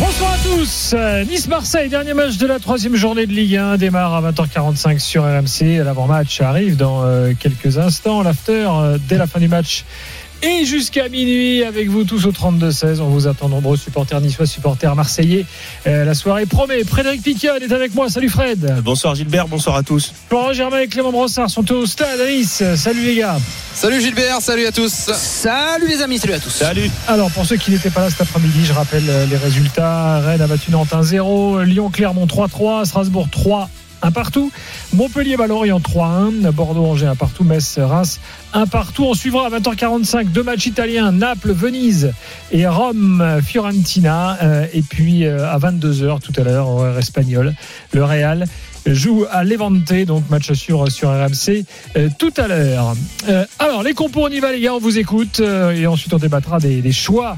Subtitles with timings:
[0.00, 0.94] Bonsoir à tous.
[0.94, 5.24] Euh, Nice-Marseille, dernier match de la troisième journée de Ligue 1, démarre à 20h45 sur
[5.24, 5.84] RMC.
[5.84, 8.22] L'avant-match arrive dans euh, quelques instants.
[8.22, 9.84] L'after, euh, dès la fin du match
[10.42, 13.00] et jusqu'à minuit avec vous tous au 32-16.
[13.00, 15.44] On vous attend nombreux supporters niçois, supporters marseillais.
[15.86, 16.84] Euh, la soirée promet.
[16.84, 18.08] Frédéric Piquion est avec moi.
[18.08, 18.80] Salut Fred.
[18.82, 20.12] Bonsoir Gilbert, bonsoir à tous.
[20.28, 22.62] Florent Germain et Clément Brossard sont au stade à Nice.
[22.76, 23.38] Salut les gars.
[23.74, 24.92] Salut Gilbert, salut à tous.
[24.92, 26.50] Salut les amis, salut à tous.
[26.50, 26.90] Salut.
[27.08, 30.20] Alors pour ceux qui n'étaient pas là cet après-midi, je rappelle euh, les résultats.
[30.20, 33.70] Rennes a battu Nantes 1-0, Lyon-Clermont 3-3, Strasbourg 3
[34.02, 34.50] un partout.
[34.94, 36.50] Montpellier Valorient 3-1.
[36.50, 37.44] Bordeaux Angers un partout.
[37.44, 38.20] Metz Reims
[38.52, 39.04] un partout.
[39.04, 42.12] On suivra à 20h45 deux matchs italiens Naples Venise
[42.50, 44.38] et Rome Fiorentina.
[44.42, 47.54] Euh, et puis euh, à 22h tout à l'heure horaire espagnol
[47.92, 48.46] le Real
[48.86, 51.64] joue à Levante, donc match sur, sur RMC
[51.96, 52.94] euh, tout à l'heure.
[53.58, 55.40] Alors, les compos, on y va, les gars, on vous écoute.
[55.40, 57.36] et ensuite, on débattra des, choix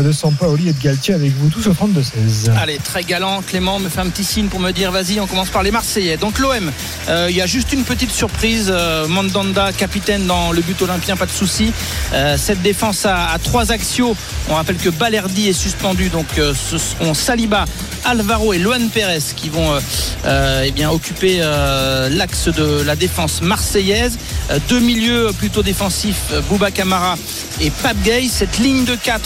[0.00, 2.50] de Sampaoli et de Galtier avec vous tous au 32-16.
[2.56, 5.50] Allez, très galant, Clément me fait un petit signe pour me dire vas-y, on commence
[5.50, 6.16] par les Marseillais.
[6.16, 6.70] Donc l'OM,
[7.08, 8.68] euh, il y a juste une petite surprise.
[8.70, 11.72] euh, Mandanda, capitaine dans le but olympien, pas de souci.
[12.14, 14.16] Euh, cette défense à, à trois axiaux.
[14.48, 17.66] On rappelle que Balerdi est suspendu, donc euh, ce seront Saliba,
[18.04, 19.80] Alvaro et Luan Pérez qui vont euh,
[20.24, 24.18] euh, eh bien, occuper euh, l'axe de la défense marseillaise.
[24.50, 27.16] Euh, deux milieux plutôt défensifs, euh, Bouba Camara
[27.60, 28.28] et Pape Gay.
[28.30, 29.20] Cette ligne de 4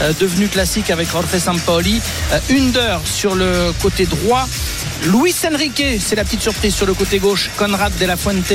[0.00, 2.00] euh, devenue classique avec Jorge Sampaoli.
[2.32, 4.46] Euh, Under sur le côté droit.
[5.06, 7.50] Luis Enrique, c'est la petite surprise sur le côté gauche.
[7.56, 8.52] Conrad de la Fuente,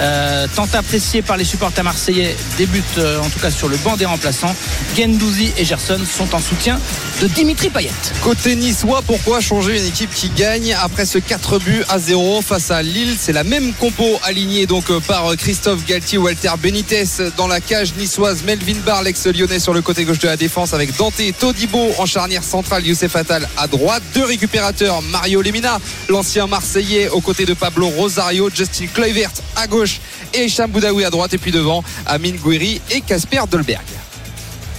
[0.00, 3.96] euh, tant apprécié par les supporters marseillais, débute euh, en tout cas sur le banc
[3.96, 4.54] des remplaçants.
[4.96, 6.78] Gendouzi et Gerson sont en soutien
[7.20, 7.90] de Dimitri Payet.
[8.22, 12.70] Côté niçois, pourquoi changer une équipe qui gagne après ce 4 buts à 0 face
[12.70, 13.16] à Lille?
[13.18, 17.04] C'est la même compo alignée donc euh, par Christophe Galtier, Walter Benitez
[17.36, 20.96] dans la cage niçoise, Melvin Barr, l'ex-lyonnais sur le côté gauche de la défense avec
[20.96, 25.71] Dante Todibo en charnière centrale, Youssef Attal à droite, deux récupérateurs, Mario Lemina,
[26.08, 30.00] l'ancien Marseillais aux côtés de Pablo Rosario, Justin Kluivert à gauche
[30.34, 33.84] et Hicham Boudaoui à droite et puis devant Amine Gouiri et Casper Dolberg.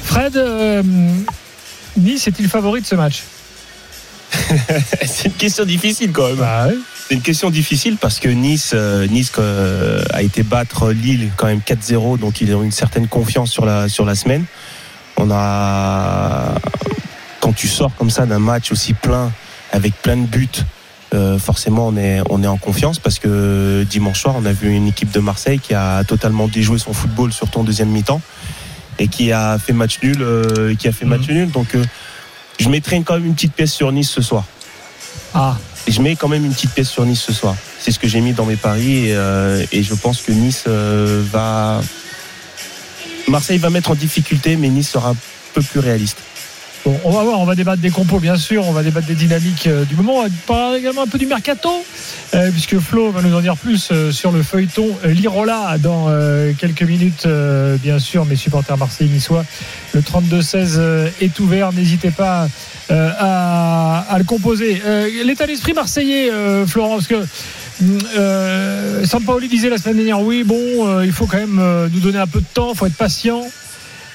[0.04, 0.84] Fred, euh,
[1.98, 3.24] Nice est-il favori de ce match?
[5.06, 6.38] C'est une question difficile quand même.
[6.38, 6.76] Bah ouais.
[7.08, 11.48] C'est une question difficile parce que Nice, euh, nice euh, a été battre Lille quand
[11.48, 14.46] même 4-0, donc ils ont une certaine confiance sur la, sur la semaine.
[15.18, 16.56] On a.
[17.40, 19.32] Quand tu sors comme ça d'un match aussi plein,
[19.72, 20.48] avec plein de buts,
[21.14, 24.72] euh, forcément on est, on est en confiance parce que dimanche soir, on a vu
[24.72, 28.22] une équipe de Marseille qui a totalement déjoué son football sur ton deuxième mi-temps
[29.00, 30.18] et qui a fait match nul.
[30.22, 31.50] euh, qui a fait match nul.
[31.52, 31.84] Donc euh,
[32.60, 34.44] je mettrai quand même une petite pièce sur Nice ce soir.
[35.34, 35.58] Ah,
[35.88, 37.56] Et je mets quand même une petite pièce sur Nice ce soir.
[37.80, 40.66] C'est ce que j'ai mis dans mes paris et, euh, et je pense que Nice
[40.68, 41.82] euh, va.
[43.28, 45.16] Marseille va mettre en difficulté, mais Nice sera un
[45.54, 46.18] peu plus réaliste.
[46.86, 49.16] Bon, on va voir, on va débattre des compos, bien sûr, on va débattre des
[49.16, 51.70] dynamiques euh, du moment, on va parler également un peu du mercato,
[52.34, 56.08] euh, puisque Flo va nous en dire plus euh, sur le feuilleton Lirola dans
[56.60, 57.26] quelques minutes,
[57.82, 59.46] bien sûr, mes supporters marseillais niçois.
[59.94, 62.48] Le 32-16 euh, est ouvert, n'hésitez pas
[62.90, 64.82] à, le composer.
[65.24, 66.30] L'état d'esprit marseillais,
[66.68, 67.24] Florent, parce que.
[68.16, 72.28] Euh, Sampaoli disait la semaine dernière oui bon il faut quand même nous donner un
[72.28, 73.42] peu de temps il faut être patient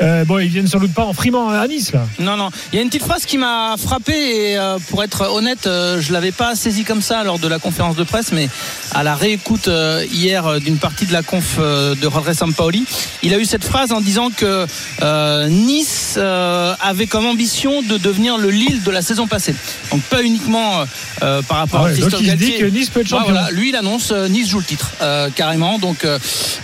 [0.00, 2.50] Euh, bon ils viennent sans doute pas en frimant à Nice là Non, non.
[2.72, 6.00] Il y a une petite phrase qui m'a frappé et euh, pour être honnête, euh,
[6.00, 8.48] je l'avais pas saisi comme ça lors de la conférence de presse, mais
[8.94, 12.84] à la réécoute euh, hier euh, d'une partie de la conf euh, de Jorge Sampaoli,
[13.22, 14.66] il a eu cette phrase en disant que
[15.02, 19.54] euh, Nice euh, avait comme ambition de devenir le Lille de la saison passée.
[19.90, 20.84] Donc pas uniquement
[21.22, 23.08] euh, par rapport Ah ouais, à donc Christophe il se dit que Nice peut être
[23.08, 23.32] champion.
[23.32, 26.18] voilà, lui, il annonce euh, Nice joue le titre euh, carrément, donc euh,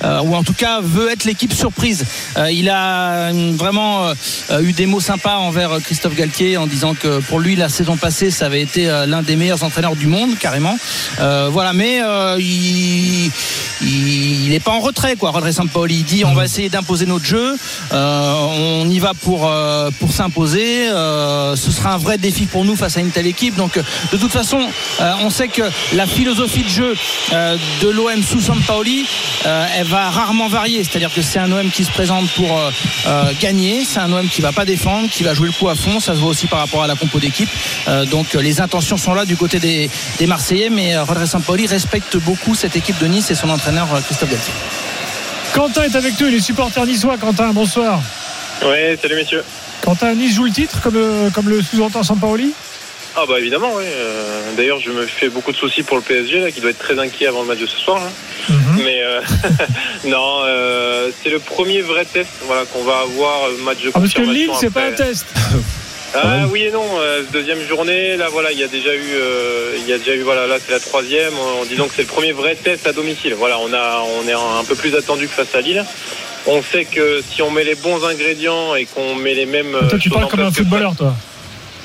[0.04, 2.04] euh, ou en tout cas veut être l'équipe surprise.
[2.36, 6.66] Euh, il a euh, vraiment euh, eu des mots sympas envers euh, Christophe Galtier en
[6.66, 9.96] disant que pour lui la saison passée ça avait été euh, l'un des meilleurs entraîneurs
[9.96, 10.76] du monde carrément.
[11.20, 13.30] Euh, voilà, mais euh, il
[14.50, 15.30] n'est pas en retrait quoi.
[15.30, 17.56] Rodré Sampaoli il dit on va essayer d'imposer notre jeu,
[17.92, 20.88] Euh, on y va pour euh, pour s'imposer.
[20.88, 23.56] Euh, ce sera un vrai défi pour nous face à une telle équipe.
[23.56, 23.82] Donc euh,
[24.12, 24.60] de toute façon,
[25.00, 25.62] euh, on sait que
[25.94, 26.94] la philosophie de jeu
[27.32, 29.06] euh, de l'OM sous Sampaoli,
[29.46, 30.82] euh, elle va rarement varier.
[30.84, 32.50] C'est-à-dire que c'est un OM qui se présente pour
[33.14, 33.84] euh, gagner.
[33.84, 36.00] C'est un OM qui va pas défendre, qui va jouer le coup à fond.
[36.00, 37.48] Ça se voit aussi par rapport à la compo d'équipe.
[37.88, 39.88] Euh, donc euh, les intentions sont là du côté des,
[40.18, 44.30] des Marseillais, mais Rodriguez Sampaoli respecte beaucoup cette équipe de Nice et son entraîneur Christophe
[44.30, 44.54] Galtier.
[45.54, 47.16] Quentin est avec nous, il est supporter niçois.
[47.16, 48.00] Quentin, bonsoir.
[48.64, 49.44] Ouais, salut messieurs.
[49.82, 52.52] Quentin, Nice joue le titre comme, comme le sous-entend Sampaoli?
[53.16, 53.84] Ah bah évidemment, oui.
[53.86, 56.78] Euh, D'ailleurs, je me fais beaucoup de soucis pour le PSG, là, qui doit être
[56.78, 57.98] très inquiet avant le match de ce soir.
[57.98, 58.10] là.
[58.48, 58.82] Mhm.
[58.84, 59.20] Mais euh,
[60.04, 64.12] non, euh, c'est le premier vrai test voilà, qu'on va avoir, match de Ah, parce
[64.12, 65.26] que Lille, c'est pas un test.
[66.16, 66.84] Ah oui et non,
[67.32, 69.02] deuxième journée, là voilà, il y a déjà eu,
[69.78, 72.08] il y a déjà eu, voilà, là c'est la troisième, en disant que c'est le
[72.08, 73.34] premier vrai test à domicile.
[73.34, 75.84] Voilà, on a, on est un peu plus attendu que face à Lille.
[76.46, 79.76] On sait que si on met les bons ingrédients et qu'on met les mêmes.
[79.88, 81.14] Toi, tu parles comme un footballeur, toi.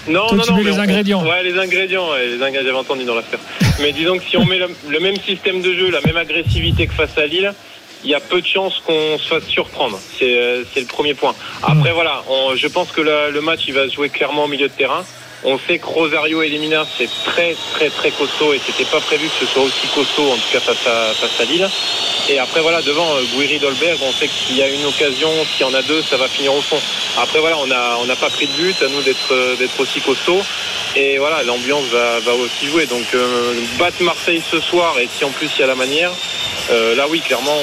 [0.08, 0.58] Non, Toi, non, tu non.
[0.58, 1.24] mets les on- ingrédients.
[1.24, 3.40] Ouais, les ingrédients, ouais, les ingrédients, j'avais entendu dans l'affaire.
[3.80, 6.88] Mais disons que si on met le, le même système de jeu, la même agressivité
[6.88, 7.54] que face à Lille,
[8.04, 10.00] il y a peu de chances qu'on se fasse surprendre.
[10.18, 11.36] C'est euh, le premier point.
[11.64, 14.48] Après, voilà, on- je pense que la- le match, il va se jouer clairement au
[14.48, 15.04] milieu de terrain.
[15.44, 19.28] On sait que Rosario et Lemina, c'est très, très, très costaud et c'était pas prévu
[19.28, 21.70] que ce soit aussi costaud, en tout cas face à, face à Lille.
[22.30, 25.30] Et après, voilà, devant euh, Guiri Dolberg, on sait que s'il y a une occasion,
[25.52, 26.80] s'il y en a deux, ça va finir au fond.
[27.18, 30.42] Après, voilà, on n'a on pas pris de but, à nous d'être euh, aussi costaud.
[30.96, 32.86] Et voilà, l'ambiance va, va aussi jouer.
[32.86, 36.12] Donc, euh, battre Marseille ce soir, et si en plus il y a la manière,
[36.72, 37.58] euh, là oui, clairement,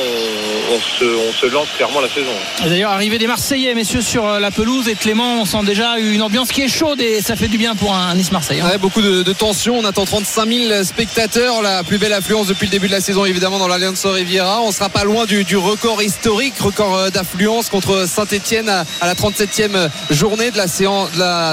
[0.72, 2.32] on, se, on se lance clairement la saison.
[2.64, 4.88] D'ailleurs, arrivée des Marseillais, messieurs, sur la pelouse.
[4.88, 7.65] Et Clément, on sent déjà une ambiance qui est chaude et ça fait du bien
[7.74, 8.60] pour un Nice-Marseille.
[8.60, 8.68] hein.
[8.70, 9.78] Ouais, beaucoup de, de tension.
[9.78, 11.62] On attend 35 000 spectateurs.
[11.62, 14.60] La plus belle affluence depuis le début de la saison, évidemment, dans l'Alliance Riviera.
[14.62, 19.88] On sera pas loin du, record historique, record euh, d'affluence contre Saint-Etienne à, la 37e
[20.10, 20.68] journée de la,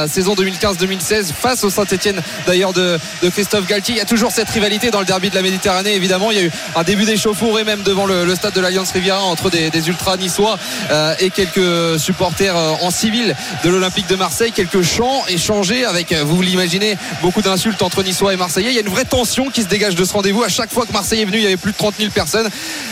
[0.07, 2.99] saison 2015-2016 face au Saint-Etienne, d'ailleurs, de,
[3.31, 3.95] Christophe Galtier.
[3.95, 6.31] Il y a toujours cette rivalité dans le derby de la Méditerranée, évidemment.
[6.31, 9.21] Il y a eu un début d'échauffourée même devant le, le stade de l'Alliance Riviera
[9.23, 10.57] entre des, des ultras niçois
[10.91, 14.51] euh, et quelques supporters euh, en civil de l'Olympique de Marseille.
[14.51, 18.69] Quelques chants échangés avec, vous l'imaginez, beaucoup d'insultes entre Niçois et Marseillais.
[18.69, 20.43] Il y a une vraie tension qui se dégage de ce rendez-vous.
[20.43, 22.49] À chaque fois que Marseille est venu, il y avait plus de 30 000 personnes.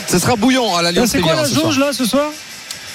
[0.08, 2.30] Ce sera bouillant à Là, l'Alliance C'est quoi la jauge, là, ce soir?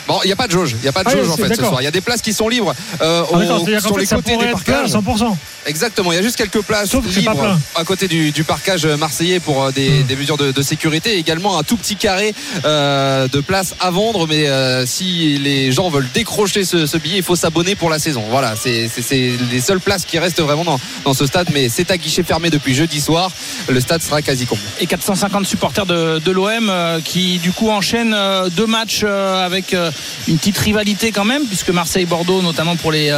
[0.08, 0.72] Bon, il n'y a pas de jauge.
[0.80, 1.82] Il n'y a pas de Ah, jauge en fait ce soir.
[1.82, 4.38] Il y a des places qui sont libres euh, Ah, au- sur fait, les côtés
[4.38, 4.92] des parcages.
[4.92, 5.38] 100%.
[5.68, 8.32] Exactement, il y a juste quelques places Sauf que c'est pas libres à côté du,
[8.32, 10.04] du parcage marseillais pour euh, des, Hmm.
[10.06, 11.16] des mesures de, de sécurité.
[11.16, 12.34] Et également un tout petit carré
[12.66, 14.28] euh, de places à vendre.
[14.28, 18.00] Mais euh, si les gens veulent décrocher ce, ce billet, il faut s'abonner pour la
[18.00, 18.24] saison.
[18.30, 21.50] Voilà, c'est les seules places qui restent vraiment dans, dans ce stade.
[21.54, 23.32] Mais c'est à guichet fermé depuis jeudi soir.
[23.70, 24.66] Le stade sera quasi complet.
[24.80, 28.16] et 450 supporters de, de l'OM euh, qui du coup enchaînent
[28.56, 29.76] deux matchs avec
[30.28, 33.10] une petite rivalité quand même puisque Marseille-Bordeaux notamment pour les,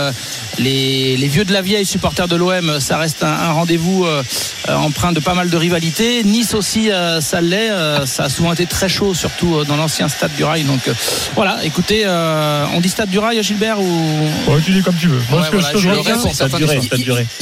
[0.57, 4.23] les, les vieux de la vieille supporters de l'OM ça reste un, un rendez-vous euh,
[4.67, 8.53] empreint de pas mal de rivalité Nice aussi euh, ça l'est euh, ça a souvent
[8.53, 10.93] été très chaud surtout euh, dans l'ancien stade du Rail donc euh,
[11.35, 14.29] voilà écoutez euh, on dit stade du Rail Gilbert ou?
[14.47, 15.21] Ouais, tu dis comme tu veux.
[15.29, 16.43] Moi, Ouais, ce, que, voilà, ce que je retiens, pour ce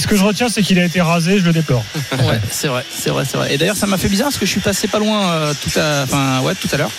[0.08, 1.84] que je c'est qu'il a été rasé, je le déplore.
[2.28, 3.54] Ouais, c'est vrai, c'est vrai, c'est vrai.
[3.54, 5.80] Et d'ailleurs, ça m'a fait bizarre parce que je suis passé pas loin euh, tout
[5.80, 6.90] à, enfin, ouais, tout à l'heure.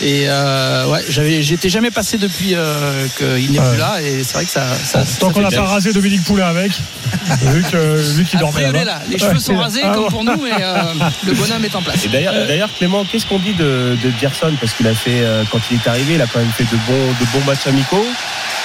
[0.00, 3.70] Et euh, ouais, j'avais, j'étais jamais passé depuis euh, qu'il n'est Ouais.
[3.70, 4.00] plus là.
[4.02, 4.64] Et c'est vrai que ça.
[4.84, 6.72] ça Tant ça qu'on fait n'a pas rasé Dominique Poulain avec,
[7.46, 8.84] vu qu'il dormait Après, il est là-bas.
[8.84, 9.02] là.
[9.08, 10.82] Les cheveux Ouais, sont rasés ah, comme pour nous, mais euh,
[11.26, 12.04] le bonhomme est en place.
[12.04, 14.52] Et d'ailleurs, d'ailleurs, Clément, qu'est-ce qu'on dit de, de Gerson?
[14.60, 16.76] Parce qu'il a fait, euh, quand il est arrivé, il a quand même fait de
[16.86, 18.06] bons, de bons matchs amicaux,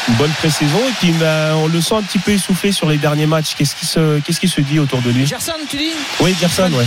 [0.08, 2.98] une bonne pré-saison, et puis bah, on le sent un petit peu essoufflé sur les
[2.98, 3.54] derniers matchs.
[3.58, 5.26] Qu'est-ce qui se, qu'est-ce qui se dit autour de lui?
[5.26, 5.92] Gerson, tu dis?
[6.20, 6.86] Oui, Gerson, ouais.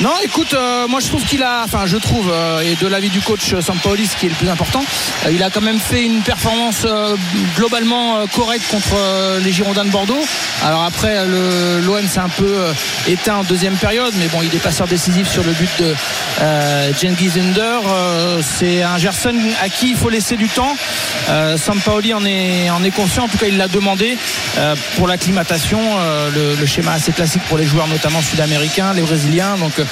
[0.00, 3.08] Non, écoute, euh, moi je trouve qu'il a, enfin je trouve, euh, et de l'avis
[3.08, 4.84] du coach Sampaoli, ce qui est le plus important,
[5.24, 7.16] euh, il a quand même fait une performance euh,
[7.56, 10.22] globalement euh, correcte contre euh, les Girondins de Bordeaux.
[10.64, 12.72] Alors après, le- l'OM s'est un peu euh,
[13.08, 15.94] éteint en deuxième période, mais bon, il est passeur décisif sur le but de
[16.42, 17.80] euh, Under.
[17.88, 20.76] Euh, C'est un Gerson à qui il faut laisser du temps.
[21.30, 24.16] Euh, Sampaoli en est, en est conscient, en tout cas il l'a demandé
[24.58, 29.02] euh, pour l'acclimatation, euh, le, le schéma assez classique pour les joueurs notamment sud-américains, les
[29.02, 29.56] brésiliens.
[29.56, 29.84] Donc euh,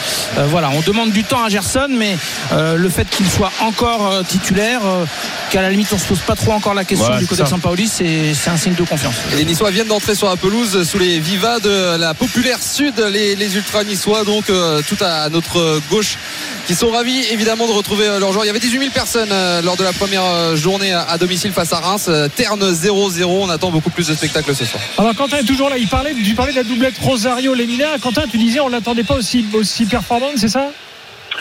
[0.49, 2.17] voilà, on demande du temps à Gerson, mais
[2.53, 5.05] euh, le fait qu'il soit encore euh, titulaire, euh,
[5.51, 7.49] qu'à la limite on se pose pas trop encore la question du côté de.
[7.49, 9.15] Sampaoli, c'est c'est un signe de confiance.
[9.33, 12.95] Et les Niçois viennent d'entrer sur la pelouse sous les vivas de la populaire sud,
[13.13, 16.17] les, les ultras niçois, donc euh, tout à notre gauche,
[16.67, 18.45] qui sont ravis évidemment de retrouver leurs joueurs.
[18.45, 21.53] Il y avait 18 000 personnes euh, lors de la première journée à, à domicile
[21.53, 22.07] face à Reims.
[22.09, 24.83] Euh, Terne 0-0, on attend beaucoup plus de spectacles ce soir.
[24.99, 27.97] Alors Quentin est toujours là, il parlait, tu parlais de la doublette Rosario-Lemina.
[28.03, 30.69] Quentin, tu disais on l'attendait pas aussi, aussi performante, c'est ça?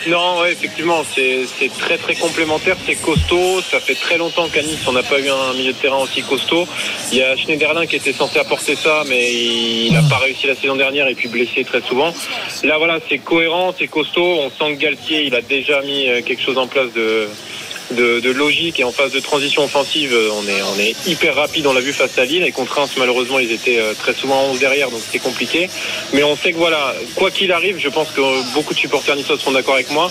[0.08, 3.60] Non, ouais, effectivement, c'est c'est très très complémentaire, c'est costaud.
[3.70, 6.22] Ça fait très longtemps qu'à Nice, on n'a pas eu un milieu de terrain aussi
[6.22, 6.66] costaud.
[7.12, 10.54] Il y a Schneiderlin qui était censé apporter ça, mais il n'a pas réussi la
[10.54, 12.14] saison dernière et puis blessé très souvent.
[12.62, 14.38] Là, voilà, c'est cohérent, c'est costaud.
[14.40, 17.28] On sent que Galtier, il a déjà mis euh, quelque chose en place de
[17.92, 21.66] de, logique et en phase de transition offensive, euh, on est, on est hyper rapide.
[21.66, 22.44] On l'a vu face à Lille.
[22.44, 25.68] Et contre malheureusement, ils étaient euh, très souvent en 11 derrière, donc c'était compliqué.
[26.12, 29.38] Mais on sait que voilà, quoi qu'il arrive, je pense que beaucoup de supporters niçois
[29.38, 30.10] seront d'accord avec moi.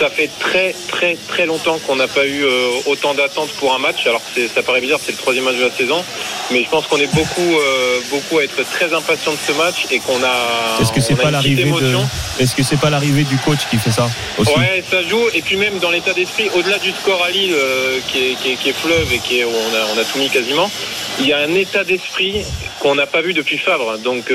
[0.00, 3.78] Ça fait très très très longtemps qu'on n'a pas eu euh, autant d'attentes pour un
[3.78, 4.06] match.
[4.06, 6.02] Alors c'est- ça paraît bizarre, c'est le troisième match de la saison,
[6.50, 9.84] mais je pense qu'on est beaucoup euh, beaucoup à être très impatient de ce match
[9.90, 10.80] et qu'on a.
[10.80, 12.08] Est-ce que c'est pas l'arrivée de émotion.
[12.38, 14.50] Est-ce que c'est pas l'arrivée du coach qui fait ça aussi?
[14.56, 15.22] Ouais, ça joue.
[15.34, 18.52] Et puis même dans l'état d'esprit, au-delà du score à Lille, euh, qui, est, qui,
[18.52, 20.70] est, qui est fleuve et qui est, on, a, on a tout mis quasiment,
[21.18, 22.42] il y a un état d'esprit
[22.78, 23.98] qu'on n'a pas vu depuis Favre.
[23.98, 24.32] Donc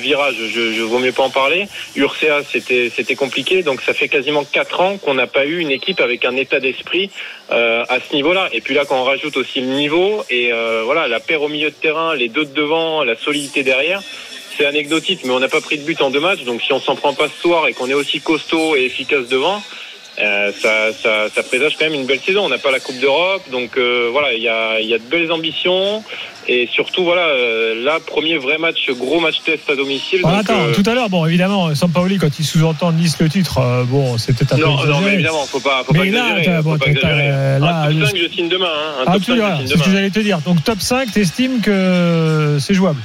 [0.00, 1.66] virage, je, je vaut mieux pas en parler.
[1.96, 3.64] Urcea, c'était c'était compliqué.
[3.64, 6.60] Donc ça fait quasiment quatre ans qu'on n'a pas eu une équipe avec un état
[6.60, 7.10] d'esprit
[7.50, 8.50] euh, à ce niveau-là.
[8.52, 11.48] Et puis là, quand on rajoute aussi le niveau et euh, voilà la paire au
[11.48, 14.02] milieu de terrain, les deux de devant, la solidité derrière.
[14.58, 16.42] C'est anecdotique, mais on n'a pas pris de but en deux matchs.
[16.44, 19.28] Donc si on s'en prend pas ce soir et qu'on est aussi costaud et efficace
[19.28, 19.62] devant,
[20.20, 22.42] euh, ça, ça, ça présage quand même une belle saison.
[22.44, 24.98] On n'a pas la Coupe d'Europe, donc euh, voilà, il y a, il y a
[24.98, 26.02] de belles ambitions
[26.50, 30.20] et surtout voilà, euh, là premier vrai match, gros match test à domicile.
[30.24, 33.28] Ah, donc, attends, euh, tout à l'heure, bon, évidemment, Sampaoli, quand il sous-entend Nice le
[33.28, 34.62] titre, euh, bon, c'est peut-être un peu.
[34.62, 35.14] non, non, mais exagéré.
[35.14, 36.56] évidemment, faut pas, faut Mais pas là, exagérer.
[36.56, 37.28] faut bon, pas t'as- exagérer.
[37.28, 38.66] t'as- là, un top le- 5, je signe demain.
[38.66, 40.38] Hein, un Ah, top tu 5, vois, je signe ce que j'allais te dire.
[40.40, 43.00] Donc, top 5, t'estimes que c'est jouable?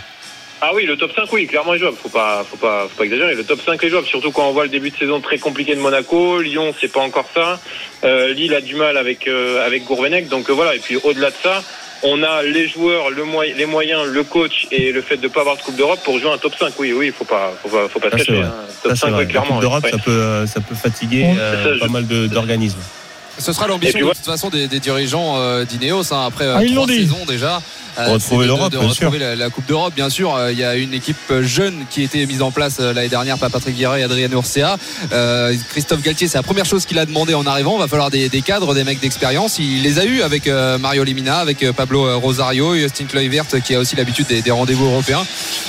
[0.65, 1.97] Ah oui, le top 5, oui, clairement est jouable.
[2.01, 3.35] Faut pas, faut pas, faut pas exagérer.
[3.35, 5.75] Le top 5 est jouable, surtout quand on voit le début de saison très compliqué
[5.75, 6.39] de Monaco.
[6.39, 7.59] Lyon, c'est pas encore ça.
[8.05, 10.29] Euh, Lille a du mal avec euh, avec Gourvenec.
[10.29, 10.73] Donc euh, voilà.
[10.75, 11.61] Et puis au-delà de ça,
[12.01, 13.23] on a les joueurs, le
[13.57, 16.31] les moyens, le coach et le fait de pas avoir de Coupe d'Europe pour jouer
[16.31, 16.73] un top 5.
[16.79, 18.39] Oui, oui, faut pas, faut pas, faut pas se cacher.
[18.41, 18.53] hein.
[18.83, 19.19] Top Ça, c'est 5, vrai.
[19.19, 19.49] oui, La clairement.
[19.55, 19.91] Coupe d'Europe, ouais.
[19.91, 22.79] ça peut, euh, ça peut fatiguer je- pas mal d'organismes.
[23.39, 26.63] Ce sera l'ambition de toute façon des, des dirigeants euh, d'Ineos hein, après euh, Ah,
[26.63, 27.61] ils trois saisons déjà.
[27.99, 30.35] Euh, Retrouver de- l'Europe, de, retrouver la, la Coupe d'Europe, bien sûr.
[30.35, 33.07] Euh, Il y a une équipe jeune qui a été mise en place euh, l'année
[33.09, 34.77] dernière par Patrick Vieira et Adrien Urcea.
[35.11, 37.75] Euh, Christophe Galtier, c'est la première chose qu'il a demandé en arrivant.
[37.77, 39.59] Il va falloir des, des cadres, des mecs d'expérience.
[39.59, 43.75] Il les a eu avec euh, Mario Limina, avec euh, Pablo Rosario, Justin Kluivert qui
[43.75, 45.23] a aussi l'habitude des, des rendez-vous européens.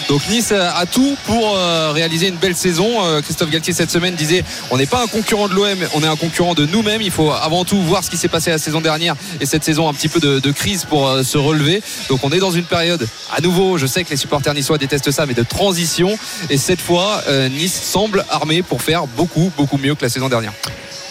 [0.08, 3.04] Donc Nice a tout pour euh, réaliser une belle saison.
[3.04, 6.06] Euh, Christophe Galtier cette semaine disait on n'est pas un concurrent de l'OM, on est
[6.06, 7.02] un concurrent de nous-mêmes.
[7.02, 9.88] Il faut avant tout voir ce qui s'est passé la saison dernière et cette saison
[9.88, 11.82] un petit peu de, de crise pour euh, se relever.
[12.08, 15.12] Donc on est dans une période à nouveau, je sais que les supporters niçois détestent
[15.12, 16.18] ça, mais de transition.
[16.50, 20.28] Et cette fois, euh, Nice semble armé pour faire beaucoup, beaucoup mieux que la saison
[20.28, 20.52] dernière.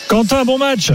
[0.09, 0.91] Quentin, bon match.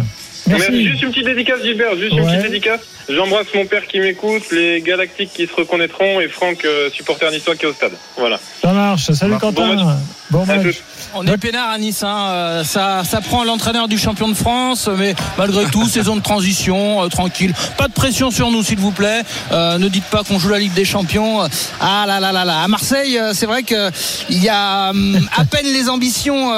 [0.47, 0.67] Merci.
[0.71, 0.87] Merci.
[0.87, 1.97] Juste une petite dédicace, Gilbert.
[1.97, 2.81] Juste une petite dédicace.
[3.09, 7.57] J'embrasse mon père qui m'écoute, les Galactiques qui se reconnaîtront et Franck, euh, supporter niçois
[7.57, 7.93] qui est au stade.
[8.17, 8.39] Voilà.
[8.63, 9.11] Ça marche.
[9.13, 9.75] Salut Bon Quentin.
[9.75, 9.97] match.
[10.31, 10.77] Bon match.
[11.15, 12.29] On est peinard à Nice, hein.
[12.29, 17.03] Euh, ça, ça prend l'entraîneur du champion de France, mais malgré tout, saison de transition,
[17.03, 17.55] euh, tranquille.
[17.79, 19.23] Pas de pression sur nous, s'il vous plaît.
[19.53, 21.41] Euh, ne dites pas qu'on joue la Ligue des Champions.
[21.81, 22.61] Ah là là là là.
[22.63, 23.91] À Marseille, c'est vrai que
[24.29, 26.53] il y a hum, à peine les ambitions,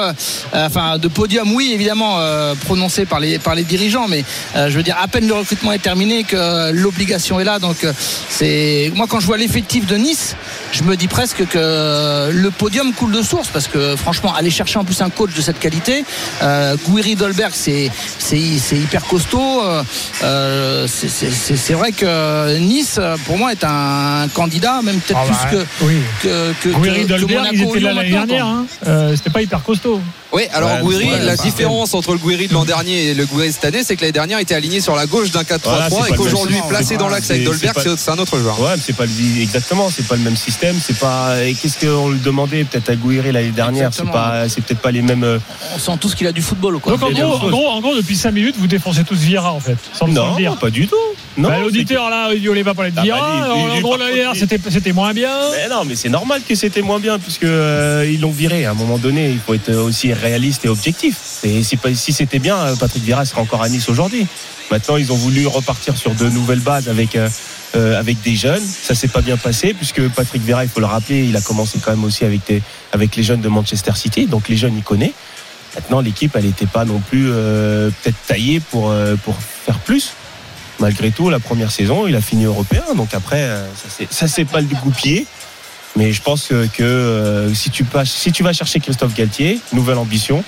[0.53, 4.23] enfin de podium, oui, évidemment, euh, prononcées par les par les dirigeants, mais
[4.55, 6.35] euh, je veux dire, à peine le recrutement est terminé que
[6.73, 7.59] l'obligation est là.
[7.59, 7.93] Donc euh,
[8.29, 10.35] c'est moi quand je vois l'effectif de Nice,
[10.71, 14.79] je me dis presque que le podium coule de source parce que franchement aller chercher
[14.79, 16.03] en plus un coach de cette qualité
[16.41, 17.91] euh, Gouiri Dolberg c'est
[18.71, 19.83] hyper costaud euh,
[20.23, 25.57] euh, c'est- vrai que Nice pour moi est un candidat même peut-être Ah bah, plus
[25.87, 25.95] oui.
[26.21, 28.45] que que, que, Gouiri que Dolberg, ils Monaco, étaient là l'année dernière.
[28.45, 28.65] Hein.
[28.87, 29.99] Euh, C'était pas hyper costaud.
[30.33, 33.51] Oui, alors Ouais, Gouiri, la différence entre le Gouiri de l'an dernier et le Gouiri
[33.51, 35.89] cette année, c'est que l'année dernière il était aligné sur la gauche d'un 4-3-3 Voilà,
[35.89, 38.59] c'est pas et qu'aujourd'hui placé dans l'axe avec C'est- Dolberg, c'est un autre joueur.
[38.61, 41.43] Ouais, mais c'est pas le- exactement, c'est pas le même système, c'est pas.
[41.43, 44.91] et Qu'est-ce qu'on lui demandait peut-être à Gouiri l'année dernière, c'est pas, c'est peut-être pas
[44.91, 45.23] les mêmes.
[45.23, 45.39] euh,
[45.75, 47.95] on sent tous qu'il a du football quoi Donc en gros, en gros, en gros,
[47.95, 50.55] depuis 5 minutes, vous défoncez tous Vieira en fait, sans sans Non, le dire.
[50.57, 50.95] pas du tout.
[51.37, 51.49] Non.
[51.49, 53.35] Bah, c'est L'auditeur là, il dit on va parler de Ah, bah, Vieira.
[53.35, 54.39] lui, Alors, lui, en gros, lui.
[54.69, 55.31] c'était moins bien.
[55.51, 58.65] Mais non, mais c'est normal que c'était moins bien puisque euh, ils l'ont viré.
[58.65, 61.39] À un moment donné, il faut être aussi réaliste et objectif.
[61.43, 64.27] Et si, si c'était bien, euh, Patrick Vieira serait encore à Nice aujourd'hui.
[64.69, 67.27] Maintenant, ils ont voulu repartir sur de nouvelles bases avec euh,
[67.75, 68.63] euh, avec des jeunes.
[68.63, 71.79] Ça s'est pas bien passé puisque Patrick Vieira, il faut le rappeler, il a commencé
[71.81, 72.61] quand même aussi avec des,
[72.91, 74.25] avec les jeunes de Manchester City.
[74.25, 75.13] Donc les jeunes, il connaît.
[75.75, 80.11] Maintenant, l'équipe, elle n'était pas non plus euh, peut-être taillée pour euh, pour faire plus.
[80.81, 82.83] Malgré tout, la première saison, il a fini européen.
[82.97, 83.65] Donc après, euh,
[84.09, 85.27] ça s'est pas le goupillé.
[85.95, 89.59] Mais je pense que, que, euh, si, tu passes, si tu vas chercher Christophe Galtier,
[89.73, 90.43] nouvelle ambition,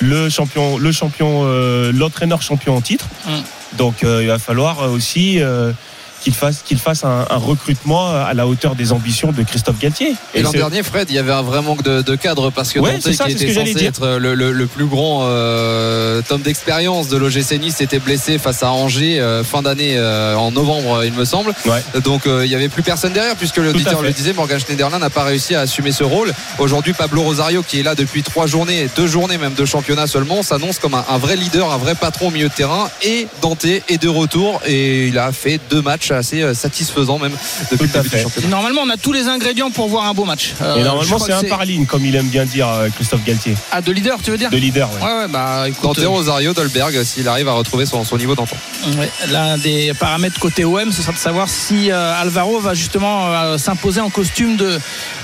[0.00, 3.06] le champion, le champion, euh, l'entraîneur champion en titre.
[3.26, 3.30] Mm.
[3.78, 5.72] Donc euh, il va falloir aussi, euh,
[6.20, 10.14] qu'il fasse, qu'il fasse un, un recrutement à la hauteur des ambitions de Christophe Galtier.
[10.34, 12.80] Et, l'an dernier, Fred, il y avait un vrai manque de, de cadre parce que
[12.80, 13.88] Ouais, Dante, ça, qui était censé dire.
[13.88, 18.62] être le, le- le plus grand euh, tome d'expérience de l'OGC Nice, était blessé face
[18.62, 21.52] à Angers euh, fin d'année euh, en novembre, il me semble.
[21.66, 21.82] Ouais.
[22.02, 25.10] Donc euh, il y avait plus personne derrière puisque l'auditeur le disait, Morgan Schneiderlin n'a
[25.10, 26.32] pas réussi à assumer ce rôle.
[26.58, 30.42] Aujourd'hui, Pablo Rosario, qui est là depuis trois journées, deux journées même de championnat seulement,
[30.42, 32.88] s'annonce comme un, un vrai leader, un vrai patron au milieu de terrain.
[33.02, 37.32] Et Dante est de retour et il a fait deux matchs assez euh, satisfaisants même
[37.70, 38.16] depuis Tout à le début fait.
[38.18, 38.48] du championnat.
[38.48, 40.54] Normalement, on a tous les ingrédients pour voir un beau match.
[40.62, 43.54] Euh, Et normalement, c'est un par ligne, comme il aime bien dire euh, Christophe Galtier.
[43.72, 45.02] Ah, de leader, tu veux dire De leader, ouais.
[45.06, 45.82] Ouais, ouais, bah écoute.
[45.82, 48.56] Dante, Rosario, Dolberg, s'il arrive à retrouver son, son niveau d'antan.
[48.98, 53.26] Ouais, L'un des paramètres côté OM, ce sera de savoir si euh, Alvaro va justement
[53.26, 54.78] euh, s'imposer en costume de,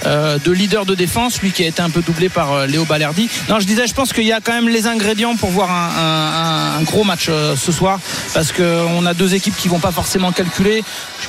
[0.07, 2.85] euh, de leader de défense, lui qui a été un peu doublé par euh, Léo
[2.85, 3.29] Balerdi.
[3.49, 6.77] Non, je disais, je pense qu'il y a quand même les ingrédients pour voir un,
[6.77, 7.99] un- un gros match euh, ce soir,
[8.35, 10.72] parce qu'on a deux équipes qui vont pas forcément calculer.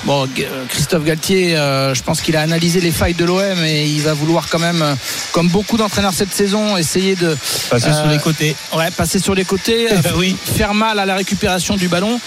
[0.05, 3.85] Bon, euh, Christophe Galtier, euh, je pense qu'il a analysé les failles de l'OM et
[3.85, 4.95] il va vouloir quand même, euh,
[5.31, 7.37] comme beaucoup d'entraîneurs cette saison, essayer de
[7.69, 8.55] Passer sur les côtés.
[8.75, 10.35] Ouais, passer sur les côtés, euh, Oui.
[10.57, 12.19] faire mal à la récupération du ballon.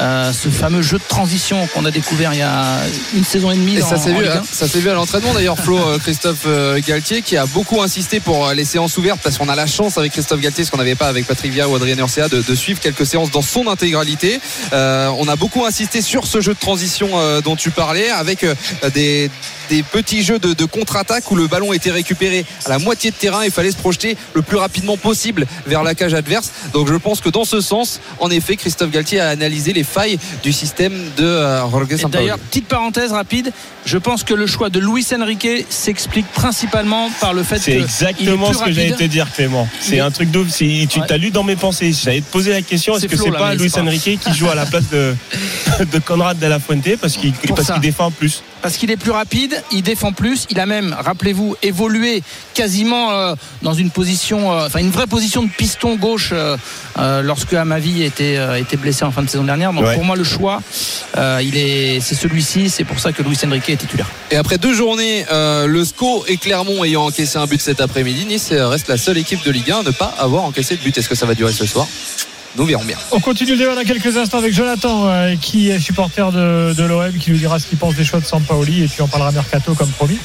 [0.00, 2.78] Euh, ce fameux jeu de transition qu'on a découvert il y a
[3.16, 3.76] une saison et demie.
[3.78, 4.38] Et en- ça s'est en vu, Ligue un.
[4.38, 6.46] hein, ça s'est vu à l'entraînement d'ailleurs, Flo Christophe
[6.86, 10.12] Galtier qui a beaucoup insisté pour les séances ouvertes parce qu'on a la chance avec
[10.12, 12.80] Christophe Galtier, ce qu'on n'avait pas avec Patrick Vieira ou Adrien Urcea, de, de suivre
[12.80, 14.40] quelques séances dans son intégralité.
[14.72, 18.44] Euh, on a beaucoup insisté sur ce jeu de transition euh, dont tu parlais avec
[18.44, 18.54] euh,
[18.92, 19.30] des
[19.68, 23.16] des petits jeux de, de contre-attaque où le ballon était récupéré à la moitié de
[23.16, 26.94] terrain il fallait se projeter le plus rapidement possible vers la cage adverse donc je
[26.94, 30.92] pense que dans ce sens en effet Christophe Galtier a analysé les failles du système
[31.16, 32.10] de euh, Jorge Sampaoli.
[32.10, 33.52] D'ailleurs, petite parenthèse rapide,
[33.84, 37.82] je pense que le choix de Luis Enrique s'explique principalement par le fait C'est que
[37.82, 39.68] exactement il est ce que j'allais te dire, Clément.
[39.80, 40.44] C'est est- un truc de.
[40.48, 41.06] si Tu Ouais.
[41.06, 41.92] t'as lu dans mes pensées.
[41.92, 44.48] J'allais te poser la question est-ce C'est que c'est pas Luis c'est Enrique qui joue
[44.48, 45.14] à la place de,
[45.92, 48.42] de Conrad de la Fuente parce qu'il qu'il défend en plus?
[48.62, 52.22] Parce qu'il est plus rapide, il défend plus, il a même, rappelez-vous, évolué
[52.54, 56.56] quasiment euh, dans une position, euh, enfin une vraie position de piston gauche euh,
[56.98, 59.72] euh, lorsque Amavi était, euh, était blessé en fin de saison dernière.
[59.72, 59.94] Donc Ouais.
[59.94, 60.60] pour moi le choix,
[61.16, 64.08] euh, il est, c'est celui-ci, c'est pour ça que Luis Enrique est titulaire.
[64.30, 68.26] Et après deux journées, euh, le SCO et Clermont ayant encaissé un but cet après-midi,
[68.26, 70.96] Nice reste la seule équipe de Ligue 1 à ne pas avoir encaissé de but.
[70.98, 71.86] Est-ce que ça va durer ce soir?
[72.58, 72.96] Nous verrons bien.
[73.12, 76.82] On continue le débat dans quelques instants avec Jonathan, euh, qui est supporter de, de
[76.84, 79.30] l'OM, qui nous dira ce qu'il pense des choix de Sampaoli, et puis on parlera
[79.32, 80.18] mercato comme promis.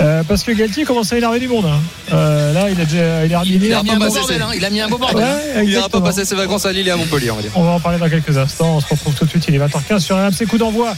[0.00, 1.66] Euh, parce que Galtier commence à énerver du monde.
[1.66, 1.80] hein.
[2.12, 4.40] Euh, là, il a déjà il a Il Il a a mis un beau bordel,
[4.42, 5.18] hein, il a mis un beau bordel.
[5.24, 7.50] Ouais, Il n'ira pas passer ses vacances à Lille et à Montpellier, on va dire.
[7.56, 8.76] On va en parler dans quelques instants.
[8.76, 9.44] On se retrouve tout de suite.
[9.48, 10.46] Il est 20h15 sur RMC.
[10.48, 10.94] Coup d'envoi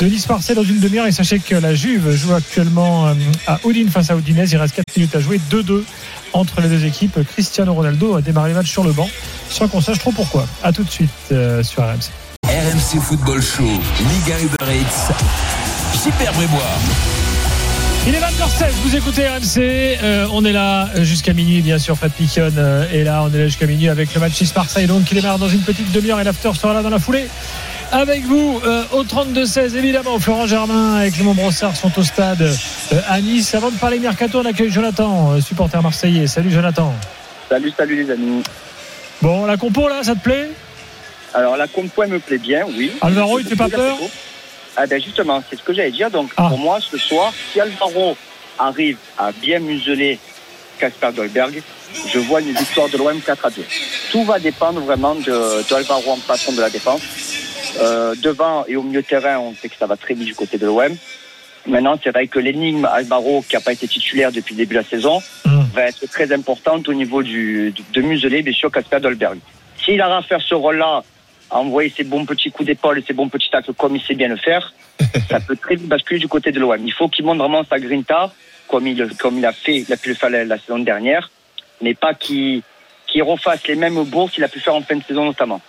[0.00, 1.06] de Nice-Marseille dans une demi-heure.
[1.06, 3.06] Et sachez que la Juve joue actuellement
[3.46, 4.52] à Udine face à Udinese.
[4.52, 5.40] Il reste 4 minutes à jouer.
[5.50, 5.82] 2-2
[6.32, 7.18] entre les deux équipes.
[7.32, 9.08] Cristiano Ronaldo a démarré le match sur le banc
[9.48, 10.46] sans qu'on sache trop pourquoi.
[10.62, 12.10] A tout de suite euh, sur RMC.
[12.44, 15.12] RMC Football Show, Liga Uber Eats,
[16.02, 16.60] Super Brébois.
[18.06, 19.58] Il est 20h16, vous écoutez RMC.
[19.58, 21.96] Euh, on est là jusqu'à minuit, bien sûr.
[21.96, 23.24] Fred Piquion euh, est là.
[23.24, 24.86] On est là jusqu'à minuit avec le match Nice-Marseille.
[24.86, 27.26] Donc, qui démarre dans une petite demi-heure et l'after sera là dans la foulée.
[27.92, 33.00] Avec vous, euh, au 32-16, évidemment, Florent Germain et Clément Brossard sont au stade euh,
[33.08, 33.54] à Nice.
[33.54, 36.26] Avant de parler Mercato, on accueille Jonathan, euh, supporter marseillais.
[36.26, 36.92] Salut Jonathan.
[37.48, 38.42] Salut, salut les amis.
[39.22, 40.50] Bon, la compo là, ça te plaît?
[41.32, 42.92] Alors la compo elle me plaît bien, oui.
[43.00, 43.96] Alvaro, il te fait pas peur?
[44.76, 46.10] Ah ben justement, c'est ce que j'allais dire.
[46.10, 46.48] Donc Ah.
[46.48, 48.16] pour moi, ce soir, si Alvaro
[48.58, 50.18] arrive à bien museler
[50.78, 51.62] Casper Dolberg,
[52.12, 53.64] je vois une victoire de l'OM 4 à 2.
[54.10, 57.00] Tout va dépendre vraiment de, de Alvaro en patron de la défense.
[57.80, 60.34] Euh, devant et au milieu de terrain, on sait que ça va très vite du
[60.34, 60.96] côté de l'OM.
[61.66, 64.80] Maintenant, c'est vrai que l'énigme Alvaro, qui n'a pas été titulaire depuis le début de
[64.80, 65.66] la saison, Hum.
[65.74, 69.38] va être très importante au niveau du, de, de museler, bien sûr, Casper Dolberg.
[69.84, 71.02] S'il arrive à faire ce rôle-là,
[71.50, 74.14] à envoyer ses bons petits coups d'épaule et ses bons petits tacles comme il sait
[74.14, 74.72] bien le faire,
[75.30, 76.80] ça peut très vite basculer du côté de l'OM.
[76.84, 78.32] Il faut qu'il montre vraiment sa grinta,
[78.68, 81.30] comme il, comme il a fait, il a pu le faire la, la saison dernière,
[81.80, 82.62] mais pas qu'il
[83.06, 85.60] qu'il refasse les mêmes bourses qu'il a pu faire en fin de saison notamment.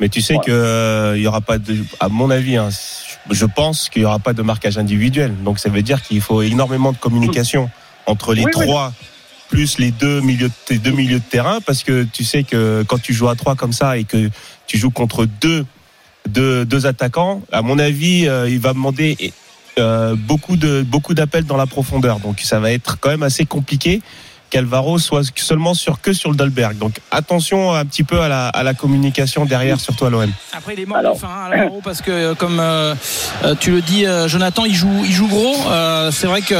[0.00, 0.46] Mais tu sais Voilà.
[0.46, 2.68] que euh, il y aura pas de, à mon avis, hein,
[3.30, 5.32] je pense qu'il y aura pas de marquage individuel.
[5.44, 7.70] Donc ça veut dire qu'il faut énormément de communication
[8.06, 8.64] entre les Oui, oui.
[8.66, 8.92] trois
[9.48, 12.82] plus les deux milieux, de, tes deux milieux de terrain, parce que tu sais que
[12.88, 14.30] quand tu joues à trois comme ça et que
[14.66, 15.64] tu joues contre deux,
[16.28, 19.32] deux, deux attaquants, à mon avis, euh, il va demander
[19.78, 22.18] euh, beaucoup de beaucoup d'appels dans la profondeur.
[22.20, 24.02] Donc ça va être quand même assez compliqué
[24.58, 26.78] qu'Alvaro soit seulement sur que sur le Dolberg.
[26.78, 30.30] Donc attention un petit peu à la, à la communication derrière, surtout à l'OM.
[30.56, 32.94] Après, il est mort faim, hein, Alvaro, parce que euh, comme euh,
[33.44, 35.56] euh, tu le dis, euh, Jonathan, il joue, il joue gros.
[35.68, 36.54] Euh, c'est vrai que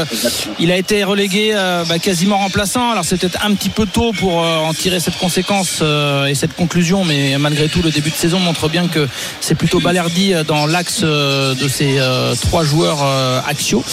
[0.59, 2.91] il a été relégué euh, bah, quasiment remplaçant.
[2.91, 6.35] Alors c'est peut-être un petit peu tôt pour euh, en tirer cette conséquence euh, et
[6.35, 9.07] cette conclusion, mais malgré tout, le début de saison montre bien que
[9.39, 13.83] c'est plutôt Balerdi dans l'axe euh, de ces euh, trois joueurs euh, axiaux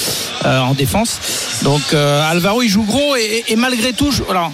[0.44, 1.20] euh, en défense.
[1.62, 4.52] Donc euh, Alvaro, il joue gros et, et- et malgré je, alors,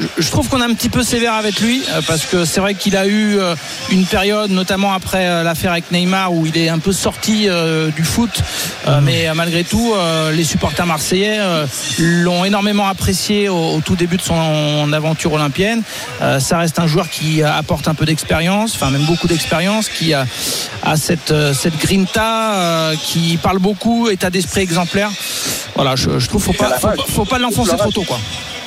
[0.00, 2.60] je- je trouve qu'on est un petit peu sévère avec lui euh, parce que c'est
[2.60, 3.54] vrai qu'il a eu euh,
[3.90, 7.48] une période, notamment après euh, l'affaire avec Neymar, où il est un peu sorti
[7.96, 8.30] du foot.
[8.88, 9.94] Euh, Mais malgré tout,
[10.32, 11.38] les supporters marseillais
[11.98, 15.82] l'ont énormément apprécié au, tout début de son aventure olympienne.
[16.38, 20.26] Ça reste un joueur qui apporte un peu d'expérience, enfin même beaucoup d'expérience, qui a,
[20.96, 25.10] cette, cette grinta, qui parle beaucoup, état d'esprit exemplaire.
[25.74, 28.18] Voilà, je, trouve qu'il faut pas, faut, pas- faut pas l'enfoncer trop tôt, quoi.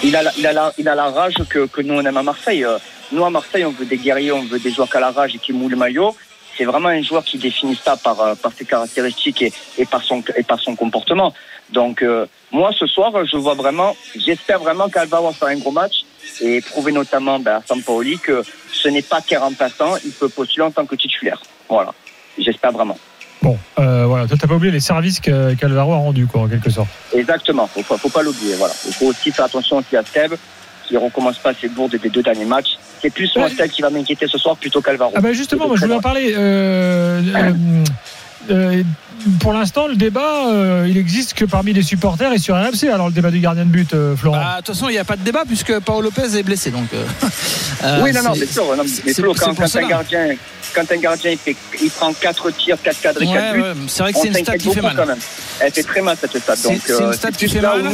[0.04, 2.18] Il a, la, il, a la, il a la rage que, que nous on aime
[2.18, 2.64] à Marseille.
[2.64, 2.78] Euh,
[3.12, 5.36] Nous à Marseille, on veut des guerriers, on veut des joueurs qui ont la rage
[5.36, 6.16] et qui mouillent le maillot.
[6.58, 10.04] C'est vraiment un joueur qui définit ça par, euh, par ses caractéristiques et, et, par
[10.04, 11.34] son, et par son comportement.
[11.70, 15.72] Donc euh, moi ce soir, je vois vraiment, j'espère vraiment qu'Alvaro va faire un gros
[15.72, 16.06] match
[16.42, 20.66] et prouver notamment ben, à Sampaoli que ce n'est pas qu'un remplaçant, il peut postuler
[20.66, 21.42] en tant que titulaire.
[21.68, 21.94] Voilà,
[22.38, 22.98] j'espère vraiment.
[23.46, 26.48] Bon, euh, voilà, toi t'as pas oublié les services que- qu'Alvaro a rendus, quoi, en
[26.48, 26.90] quelque sorte.
[27.14, 28.56] Exactement, faut pas, faut pas l'oublier.
[28.56, 30.34] Voilà, il faut aussi faire attention aussi à Seb
[30.88, 32.78] qui recommence pas ses bourdes des deux derniers matchs.
[33.04, 35.12] C'est plus moi Seb qui va m'inquiéter ce soir plutôt qu'Alvaro.
[35.16, 36.34] Ah bah justement, moi je voulais en parler.
[36.36, 37.84] Euh, euh,
[38.50, 38.84] euh,
[39.40, 42.90] pour l'instant, le débat, euh, il existe que parmi les supporters et sur RMC.
[42.92, 44.38] Alors le débat du gardien de but, euh, Florent.
[44.38, 46.72] Bah, De toute façon, il n'y a pas de débat puisque Paolo Lopez est blessé.
[46.72, 47.04] Donc, euh,
[47.84, 48.66] euh, oui, non, non, c'est- sûr.
[48.76, 50.36] Non, mais c'est- Flo, c'est quand, quand un gardien,
[50.76, 53.62] quand un gardien il, fait, il prend 4 tirs, 4 cadres et Ouais, 4 buts,
[53.62, 54.96] ouais, c'est vrai que c'est une stat qui fait mal.
[54.96, 55.18] quand même.
[55.60, 56.56] Elle fait très mal cette stat.
[56.58, 57.92] C'est- Donc, c'est une euh, stat qui fait là mal.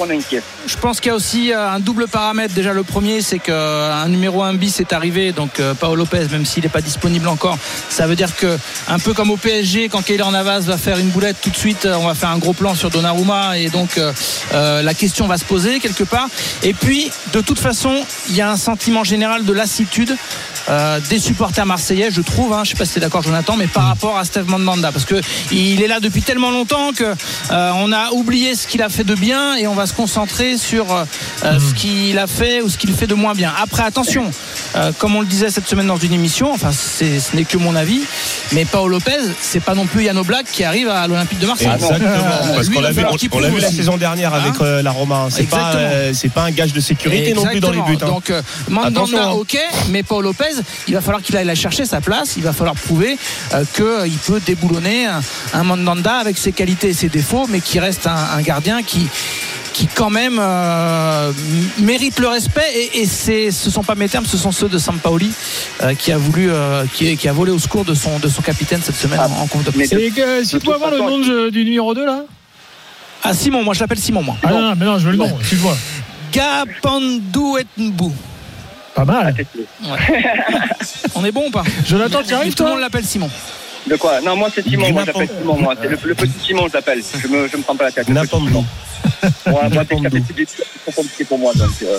[0.00, 0.42] on est inquiets.
[0.66, 2.54] Je pense qu'il y a aussi euh, un double paramètre.
[2.54, 5.32] Déjà, le premier, c'est qu'un numéro 1 bis est arrivé.
[5.32, 7.58] Donc, euh, Paolo Lopez, même s'il n'est pas disponible encore,
[7.90, 8.56] ça veut dire que,
[8.88, 11.84] un peu comme au PSG, quand Keylor Navas va faire une boulette, tout de suite,
[11.84, 13.58] euh, on va faire un gros plan sur Donnarumma.
[13.58, 14.12] Et donc, euh,
[14.54, 16.28] euh, la question va se poser quelque part.
[16.62, 17.94] Et puis, de toute façon,
[18.30, 20.16] il y a un sentiment général de lassitude.
[20.68, 23.56] euh, des supporters marseillais, je trouve, hein, je sais pas si tu es d'accord Jonathan,
[23.56, 27.04] mais par rapport à Steve Mandanda, parce que il est là depuis tellement longtemps que
[27.04, 30.56] euh, on a oublié ce qu'il a fait de bien et on va se concentrer
[30.56, 31.04] sur euh,
[31.44, 33.52] euh, ce qu'il a fait ou ce qu'il fait de moins bien.
[33.62, 34.30] Après, attention,
[34.76, 37.04] euh, comme on le disait cette semaine dans une émission, enfin ce
[37.36, 38.00] n'est que mon avis,
[38.52, 41.68] mais Paolo Lopez, c'est pas non plus Yann Oblak qui arrive à l'Olympique de Marseille.
[41.74, 44.90] Exactement, parce qu'on l'a vu, on- on l'a vu la saison dernière avec Hein la
[44.90, 45.28] Roma.
[45.30, 45.72] C'est pas,
[46.34, 47.98] pas un gage de sécurité non plus dans les buts.
[48.02, 48.06] Hein.
[48.06, 48.32] Donc
[48.68, 49.30] Mandanda, Attention, hein.
[49.32, 49.58] ok,
[49.90, 50.44] mais Paul Lopez,
[50.88, 52.11] il va falloir qu'il aille la chercher sa place.
[52.36, 53.16] Il va falloir prouver
[53.54, 55.20] euh, qu'il peut déboulonner un,
[55.54, 59.06] un Mandanda avec ses qualités et ses défauts, mais qui reste un, un gardien qui
[59.72, 61.32] qui quand même euh,
[61.78, 64.76] mérite le respect et, et c'est, ce sont pas mes termes, ce sont ceux de
[64.76, 65.32] Sampaoli
[65.82, 68.42] euh, qui a voulu, euh, qui, qui a volé au secours de son de son
[68.42, 69.80] capitaine cette semaine Ah, en, en conf de.
[69.80, 69.86] Et
[70.44, 72.20] si tu peux avoir le nom de- du numéro 2 là
[73.22, 74.36] Ah Simon, moi je l'appelle Simon moi.
[74.42, 75.74] Ah non, non, mais non, je veux le nom, excuse-moi.
[76.32, 78.12] Gapandu Etnbou.
[78.94, 79.34] Pas mal.
[81.14, 81.64] On est bon ou pas?
[81.86, 83.30] Jonathan, tu arrives Tout le monde l'appelle Simon.
[83.86, 84.20] De quoi?
[84.20, 85.74] Non, moi c'est Simon, moi j'appelle Simon, moi.
[85.80, 87.00] C'est le, le petit Simon, je l'appelle.
[87.20, 88.08] Je me, je me prends pas la tête.
[88.08, 88.48] le petit Napambu.
[88.48, 88.64] Simon.
[89.46, 90.46] Moi, moi, c'est
[90.84, 91.52] trop compliqué pour moi.
[91.54, 91.98] Donc, euh,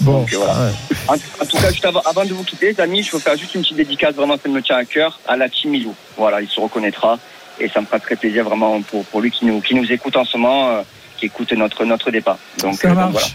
[0.00, 0.70] Bon, donc, euh, voilà.
[1.08, 3.36] En, en tout cas, juste avant, avant de vous quitter, les amis, je veux faire
[3.36, 5.94] juste une petite dédicace, vraiment, ça me tient à cœur, à la team Milou.
[6.16, 7.18] Voilà, il se reconnaîtra.
[7.60, 10.16] Et ça me fera très plaisir, vraiment, pour, pour lui qui nous, qui nous écoute
[10.16, 10.82] en ce moment, euh,
[11.18, 12.36] qui écoute notre, notre débat.
[12.58, 13.12] Donc, ça euh, donc, marche.
[13.12, 13.26] voilà.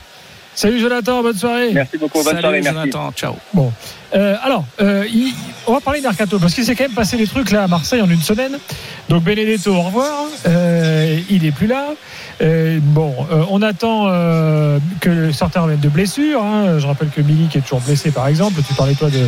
[0.60, 1.72] Salut Jonathan, bonne soirée.
[1.72, 2.78] Merci beaucoup, bonne Salut, soirée, merci.
[2.92, 3.36] Jonathan, ciao.
[3.54, 3.72] Bon,
[4.14, 5.34] Euh, alors, euh, il-
[5.68, 7.68] on va parler de Mercato parce qu'il s'est quand même passé des trucs là à
[7.68, 8.58] Marseille en une semaine.
[9.08, 10.26] Donc Benedetto, au revoir.
[10.48, 11.90] Euh, il est plus là.
[12.42, 16.44] Euh, bon, euh, on attend euh, que certains reviennent de blessures.
[16.44, 16.78] hein.
[16.80, 18.62] Je rappelle que Milik est toujours blessé, par exemple.
[18.68, 19.28] Tu parlais toi de,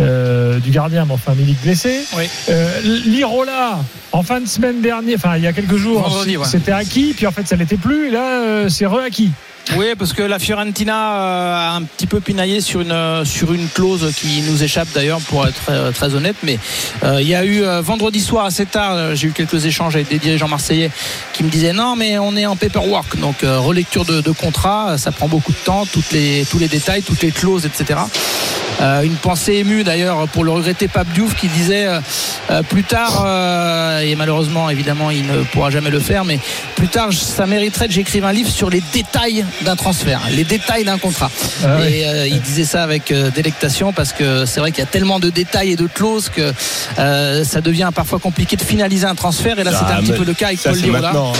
[0.00, 2.00] euh, du gardien, mais enfin Milik blessé.
[2.16, 2.24] Oui.
[2.48, 3.78] Euh, Lirola,
[4.12, 6.44] en fin de semaine dernière, enfin il y a quelques jours, ouais.
[6.46, 8.08] c'était acquis, puis en fait ça l'était plus.
[8.08, 9.30] Et là, euh, c'est re-acquis.
[9.76, 13.52] Oui, parce que la Fiorentina euh, a un petit peu pinaillé sur une, euh, sur
[13.52, 16.36] une clause qui nous échappe d'ailleurs, pour être euh, très honnête.
[16.42, 16.58] Mais
[17.04, 19.94] euh, il y a eu euh, vendredi soir assez tard, euh, j'ai eu quelques échanges
[19.94, 20.90] avec des dirigeants marseillais
[21.32, 24.98] qui me disaient non, mais on est en paperwork, donc euh, relecture de, de contrat,
[24.98, 28.00] ça prend beaucoup de temps, toutes les, tous les détails, toutes les clauses, etc.
[28.80, 32.00] Euh, une pensée émue d'ailleurs pour le regretter Pape Diouf qui disait euh,
[32.50, 36.40] euh, plus tard, euh, et malheureusement évidemment il ne pourra jamais le faire, mais
[36.74, 40.84] plus tard ça mériterait que j'écrive un livre sur les détails d'un transfert, les détails
[40.84, 41.30] d'un contrat.
[41.64, 41.88] Ah.
[41.88, 44.90] Et euh, il disait ça avec euh, délectation parce que c'est vrai qu'il y a
[44.90, 46.52] tellement de détails et de clauses que
[46.98, 50.12] euh, ça devient parfois compliqué de finaliser un transfert et là Ah, c'était un petit
[50.12, 51.32] mais peu le cas avec ça, Paul c'est hein.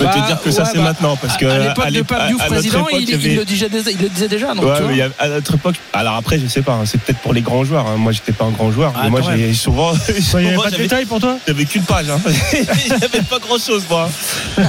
[0.00, 1.58] Peux Bah, te dire que ça c'est bah, maintenant parce que à
[1.90, 4.54] l'époque de à- Diouf à président, époque, il, le disait, déjà- il le disait déjà.
[4.54, 4.92] Donc, Ouais, tu vois.
[4.92, 5.76] mais à notre époque.
[5.92, 6.72] Alors après, je sais pas.
[6.72, 7.86] hein, c'est peut-être pour les grands joueurs.
[7.86, 7.96] hein.
[7.96, 8.92] Moi, j'étais pas un grand joueur.
[8.96, 9.92] Ah, mais moi, j'ai souvent.
[10.08, 12.06] Il n'y avait pas de détails pour toi J'avais qu'une page.
[12.10, 12.20] Hein.
[12.88, 14.08] J'avais pas grand chose, moi.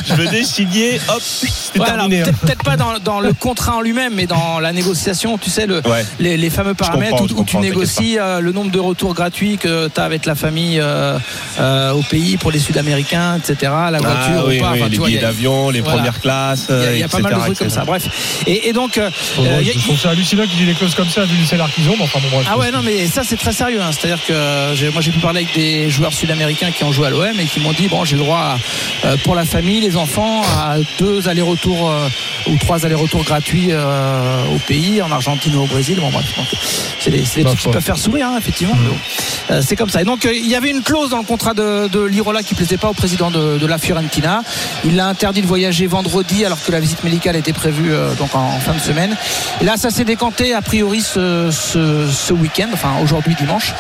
[0.08, 2.22] Je venais signer, hop, c'était Ouais, alors, terminé.
[2.24, 2.34] hein.
[2.42, 5.82] peut-être pas dans, dans le contrat en lui-même, mais dans la négociation, tu sais, le,
[5.88, 6.06] Ouais.
[6.20, 10.00] les, les fameux paramètres où, tu négocies euh, le nombre de retours gratuits que tu
[10.00, 11.18] as avec la famille euh,
[11.60, 13.72] euh, au pays pour les Sud-Américains, etc.
[13.92, 14.74] La voiture Ah, ou pas.
[15.22, 15.98] Y d'avion, les voilà.
[15.98, 16.68] premières classes.
[16.70, 17.82] Il y a, y euh, pas mal de etc., trucs comme ça.
[17.82, 17.86] etc.
[17.88, 18.44] Bref.
[18.48, 21.10] Et, et donc, euh, euh, y Je trouve ça hallucinant qu'il ait des clauses comme
[21.10, 21.96] ça vu le salaire qu'ils ont.
[21.98, 22.48] mais Enfin, bon, bref.
[22.52, 23.92] ah ouais non mais ça c'est très sérieux hein.
[23.92, 27.10] c'est-à-dire que euh, moi j'ai pu parler avec des joueurs sud-américains qui ont joué à
[27.10, 28.58] l'OM et qui m'ont dit bon j'ai le droit
[29.04, 32.08] à, pour la famille les enfants à deux allers-retours euh,
[32.48, 36.26] ou trois allers-retours gratuits euh, au pays en Argentine ou au Brésil bon bref
[37.00, 38.76] c'est des, c'est des Ma trucs qui peuvent faire sourire hein, effectivement.
[39.52, 41.88] Euh, c'est comme ça et donc il y avait une clause dans le contrat de,
[41.88, 44.42] de Lirola qui plaisait pas au président de, de la Fiorentina
[44.84, 48.34] il l'a interdit de voyager vendredi alors que la visite médicale était prévue euh, donc
[48.34, 49.16] en, fin de semaine.
[49.60, 53.74] Et là ça s'est décanté a priori ce, week-end enfin aujourd'hui dimanche.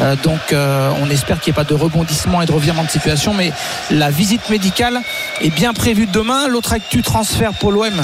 [0.00, 2.90] Euh, donc euh, on espère qu'il n'y ait pas de rebondissement et de revirement de
[2.90, 3.52] situation mais
[3.90, 5.00] la visite médicale
[5.42, 6.48] est bien prévue demain.
[6.48, 8.00] L'autre actu transfert pour l'OM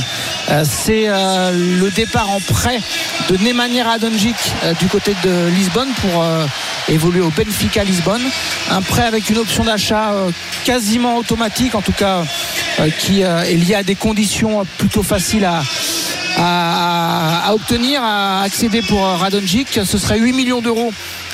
[0.64, 2.78] c'est le départ en prêt
[3.30, 4.36] de Nemanja Radonjic
[4.78, 6.24] du côté de Lisbonne pour
[6.88, 8.22] évoluer au Benfica Lisbonne.
[8.70, 10.12] Un prêt avec une option d'achat
[10.64, 12.22] quasiment automatique en tout cas
[12.98, 15.48] qui euh, est lié à des conditions plutôt faciles
[16.38, 19.80] à, obtenir, à accéder pour euh, Radonjic.
[19.84, 20.92] Ce serait 8 millions d'euros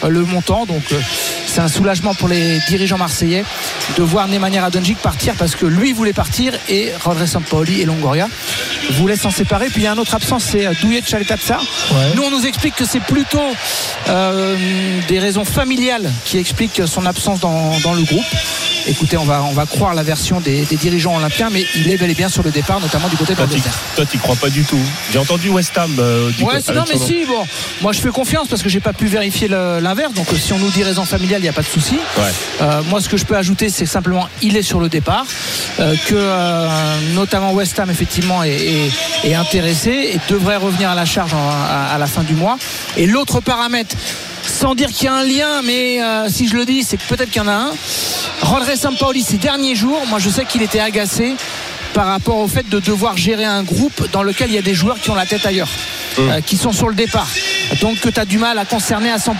[0.08, 0.66] le montant.
[0.66, 1.00] Donc euh,
[1.46, 3.44] c'est un soulagement pour les dirigeants marseillais
[3.96, 8.28] de voir Nemanja Radonjic partir parce que lui voulait partir et Rodré Sampaoli et Longoria
[8.92, 9.66] voulaient s'en séparer.
[9.68, 11.58] Puis il y a un autre absence, c'est euh, Douillet Chaletapsa.
[11.92, 12.12] Ouais.
[12.14, 13.40] Nous on nous explique que c'est plutôt
[14.08, 14.56] euh,
[15.08, 18.24] des raisons familiales qui expliquent son absence dans, dans le groupe.
[18.88, 21.96] Écoutez, on va, on va croire la version des, des dirigeants olympiens, mais il est
[21.96, 23.38] bel et bien sur le départ, notamment du côté de
[23.94, 24.80] Toi, t'y crois pas du tout.
[25.12, 25.94] J'ai entendu West Ham.
[26.00, 27.46] euh, du Ouais, non, mais si, bon,
[27.80, 30.14] moi je fais confiance parce que j'ai pas pu vérifier le- l'inverse.
[30.14, 31.96] Donc, si on nous dit raison familiale, il n'y a pas de souci.
[32.16, 32.22] Ouais.
[32.62, 35.26] Euh, moi, ce que je peux ajouter, c'est simplement il est sur le départ,
[35.80, 36.68] euh, que euh,
[37.14, 38.90] notamment West Ham effectivement est, est-
[39.24, 42.56] est intéressé et devrait revenir à la charge en- à, à la fin du mois.
[42.96, 43.94] Et l'autre paramètre.
[44.44, 47.04] Sans dire qu'il y a un lien, mais euh, si je le dis, c'est que
[47.08, 47.70] peut-être qu'il y en a un.
[48.42, 51.34] Rodré Sampaoli, ces derniers jours, moi je sais qu'il était agacé
[51.94, 54.74] par rapport au fait de devoir gérer un groupe dans lequel il y a des
[54.74, 55.68] joueurs qui ont la tête ailleurs,
[56.18, 57.28] euh, qui sont sur le départ.
[57.80, 59.32] Donc que tu as du mal à concerner à 100%.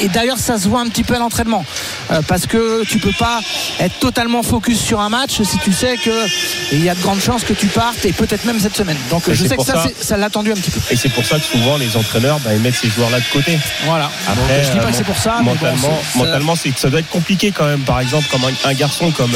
[0.00, 1.64] Et d'ailleurs, ça se voit un petit peu à l'entraînement.
[2.10, 3.40] Euh, parce que tu peux pas
[3.80, 7.44] être totalement focus sur un match si tu sais qu'il y a de grandes chances
[7.44, 8.96] que tu partes et peut-être même cette semaine.
[9.10, 10.80] Donc Et je sais que ça, ça- l'a tendu un petit peu.
[10.90, 13.58] Et c'est pour ça que souvent les entraîneurs bah, ils mettent ces joueurs-là de côté.
[13.84, 14.10] Voilà.
[14.28, 15.36] Après, Donc, je dis pas euh, que c'est pour ça.
[15.38, 17.80] bon, Mentalement, c'est- mentalement, c'est que ça doit être compliqué quand même.
[17.80, 19.32] Par exemple, comme un, un garçon comme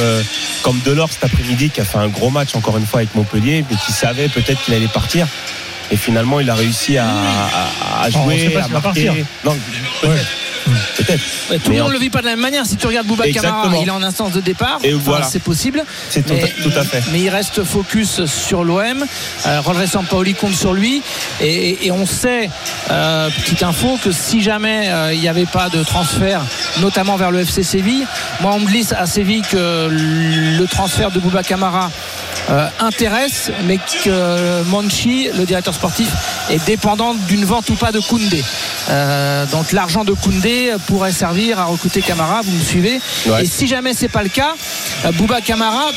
[0.62, 3.64] comme Delors cet après-midi qui a fait un gros match encore une fois avec Montpellier,
[3.70, 5.26] mais qui savait peut-être qu'il allait partir.
[5.90, 8.72] Et finalement, il a réussi à, à- à Oh, on jouer, sait pas à s'il
[8.72, 9.04] va marquer.
[9.06, 9.24] partir.
[9.44, 9.56] Non,
[10.02, 10.26] peut-être.
[10.96, 11.20] Peut-être.
[11.50, 12.64] Ouais, tout Mais le monde en- ne le vit pas de la même manière.
[12.66, 13.82] Si tu regardes Bouba Camara, Exactement.
[13.82, 14.78] il est en instance de départ.
[14.84, 15.24] Et Enfin, voilà.
[15.26, 15.82] C'est possible.
[16.10, 16.34] C'est tout,
[16.78, 17.02] à fait.
[17.10, 19.04] mais il reste focus sur l'OM.
[19.46, 21.02] Euh, Rodré Sampaoli compte sur lui.
[21.40, 22.50] Et, et on sait,
[22.90, 26.42] euh, petite info, que si jamais euh, il n'y avait pas de transfert,
[26.80, 28.06] notamment vers le FC Séville,
[28.40, 31.90] moi on me glisse à Séville que le transfert de Bouba Camara
[32.50, 36.08] euh, intéresse, mais que Monchi, le directeur sportif,
[36.50, 38.42] est dépendant d'une vente ou pas de Koundé.
[38.88, 43.42] Euh, donc l'argent de Koundé pourrait servir à recruter Camara, vous me suivez Ouais.
[43.44, 44.54] Et si jamais c'est pas le cas,
[45.04, 45.90] euh, Bouba Camara,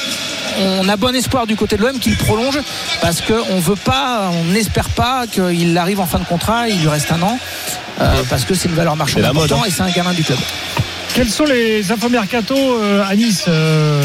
[0.59, 2.59] on a bon espoir du côté de l'OM qu'il prolonge
[3.01, 6.87] parce qu'on veut pas, on n'espère pas qu'il arrive en fin de contrat, il lui
[6.89, 7.39] reste un an.
[8.01, 9.67] euh, parce que c'est une valeur marchande importante hein.
[9.67, 10.37] et c'est un gamin du club.
[11.15, 14.03] Quels sont les infos mercato euh, à Nice, euh,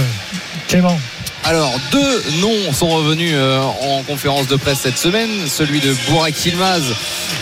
[0.69, 0.99] Clément?
[1.45, 6.45] Alors, deux noms sont revenus euh, en conférence de presse cette semaine, celui de Bourak
[6.45, 6.83] Yilmaz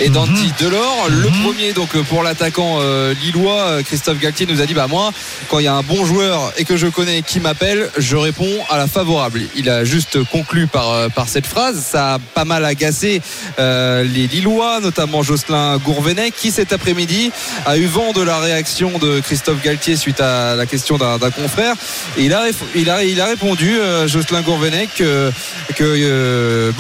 [0.01, 1.09] et d'Andy Delors.
[1.09, 5.13] Le premier, donc pour l'attaquant euh, lillois, euh, Christophe Galtier nous a dit Bah, moi,
[5.49, 8.53] quand il y a un bon joueur et que je connais qui m'appelle, je réponds
[8.69, 9.41] à la favorable.
[9.57, 11.83] Il a juste conclu par, euh, par cette phrase.
[11.85, 13.23] Ça a pas mal agacé
[13.59, 17.31] euh, les Lillois, notamment Jocelyn Gourvenec, qui cet après-midi
[17.65, 21.75] a eu vent de la réaction de Christophe Galtier suite à la question d'un confrère.
[22.19, 25.31] Et il a, il a, il a répondu, euh, Jocelyn Gourvenec, que,
[25.75, 26.73] que euh,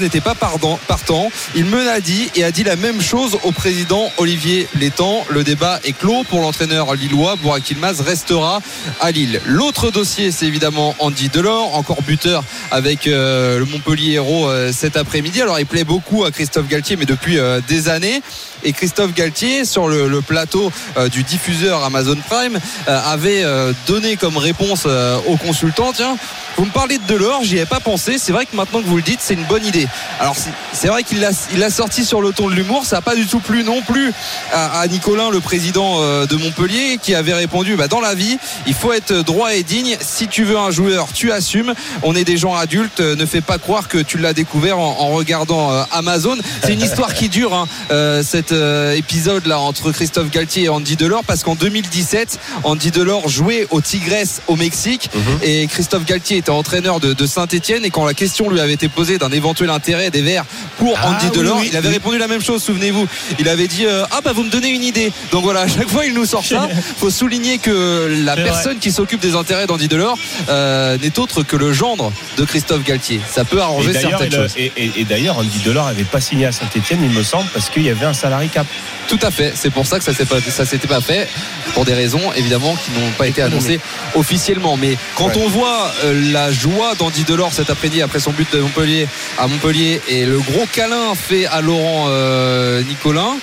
[0.00, 1.30] n'était pas partant.
[1.54, 5.24] Il me l'a dit et a dit la même chose au président Olivier Létang.
[5.30, 7.36] Le débat est clos pour l'entraîneur lillois.
[7.36, 8.60] Burak Yilmaz restera
[9.00, 9.40] à Lille.
[9.46, 14.96] L'autre dossier, c'est évidemment Andy Delors, encore buteur avec euh, le Montpellier Hérault euh, cet
[14.96, 15.42] après-midi.
[15.42, 18.22] Alors il plaît beaucoup à Christophe Galtier, mais depuis des années.
[18.64, 24.16] Et Christophe Galtier, sur le, plateau euh, du diffuseur Amazon Prime, euh, avait euh, donné
[24.16, 24.86] comme réponse
[25.26, 26.16] aux consultants, tiens,
[26.58, 28.16] Vous me parlez de Delors, j'y avais pas pensé.
[28.18, 29.86] C'est vrai que maintenant que vous le dites, c'est une bonne idée.
[30.18, 30.34] Alors
[30.72, 32.84] c'est- vrai qu'il l'a sorti sur le ton de l'humour.
[32.84, 34.12] Ça n'a pas du tout plu non plus
[34.52, 38.38] à, à Nicolin, le président euh, de Montpellier, qui avait répondu bah, dans la vie,
[38.66, 39.96] il faut être droit et digne.
[40.00, 41.74] Si tu veux un joueur, tu assumes.
[42.02, 43.00] On est des gens adultes.
[43.00, 46.36] euh, Ne fais pas croire que tu l'as découvert en, en regardant euh, Amazon.
[46.64, 50.68] C'est une histoire qui dure, hein, euh, cet euh, épisode là entre Christophe Galtier et
[50.68, 54.08] Andy Delors, parce qu'en 2017, Andy Delors jouait au Tigres
[54.48, 55.10] au Mexique
[55.42, 59.18] et Christophe Galtier était entraîneur de, Saint-Etienne et quand la question lui avait été posée
[59.18, 60.44] d'un éventuel intérêt des Verts
[60.78, 63.06] pour Ah, Andy Delors, oui, il avait répondu la même chose, souvenez-vous.
[63.38, 65.12] Il avait dit euh, ah bah vous me donnez une idée.
[65.30, 66.66] Donc voilà, à chaque fois il nous sort ça.
[66.96, 71.56] Faut souligner que la personne qui s'occupe des intérêts d'Andy Delors euh, n'est autre que
[71.56, 73.20] le gendre de Christophe Galtier.
[73.30, 74.54] Ça peut arranger certaines choses.
[74.56, 77.68] et, et- et d'ailleurs, Andy Delors avait pas signé à Saint-Etienne, il me semble, parce
[77.68, 78.66] qu'il y avait un salarié cap.
[79.06, 79.52] Tout à fait.
[79.54, 80.12] C'est pour ça que ça
[80.50, 81.28] ça s'était pas fait
[81.74, 83.80] pour des raisons évidemment qui n'ont pas été annoncées
[84.14, 84.76] officiellement.
[84.76, 85.42] Mais quand Ouais.
[85.44, 89.06] on voit euh, la joie d'Andy Delors cet après-midi après son but de Montpellier
[89.38, 93.36] à Montpellier et le gros câlin fait à Laurent euh, Nicolin,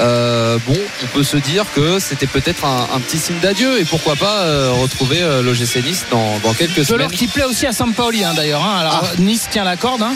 [0.00, 3.84] euh, bon, on peut se dire que c'était peut-être un, un petit signe d'adieu et
[3.84, 6.98] pourquoi pas euh, retrouver euh, l'OGC Nice dans, dans quelques semaines.
[7.06, 8.64] Delors qui plaît aussi à Sampaoli hein, d'ailleurs.
[8.64, 8.78] hein.
[8.80, 9.16] Alors Ah.
[9.18, 10.02] Nice tient la corde.
[10.02, 10.14] hein.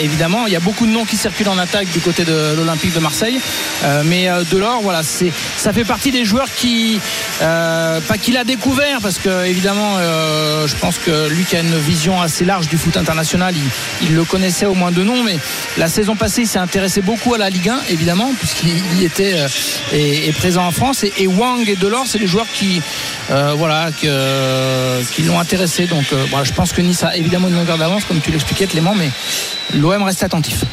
[0.00, 2.94] Évidemment, il y a beaucoup de noms qui circulent en attaque du côté de l'Olympique
[2.94, 3.40] de Marseille.
[4.04, 7.00] Mais Delors, voilà, c'est ça fait partie des joueurs qui,
[7.38, 9.96] pas qu'il a découvert, parce que évidemment,
[10.66, 13.54] je pense que lui qui a une vision assez large du foot international,
[14.02, 15.22] il, le connaissait au moins de nom.
[15.22, 15.38] Mais
[15.76, 19.34] la saison passée, il s'est intéressé beaucoup à la Ligue 1, évidemment, puisqu'il y était
[19.34, 19.48] euh,
[19.92, 21.04] et, présent en France.
[21.04, 22.82] Et, Wang et Delors, c'est les joueurs qui,
[23.30, 25.86] euh, voilà, qui l'ont intéressé.
[25.86, 28.94] Donc, euh, je pense que Nice a évidemment une longueur d'avance, comme tu l'expliquais, Clément,
[28.94, 29.10] mais
[29.74, 30.64] l'OM reste attentif.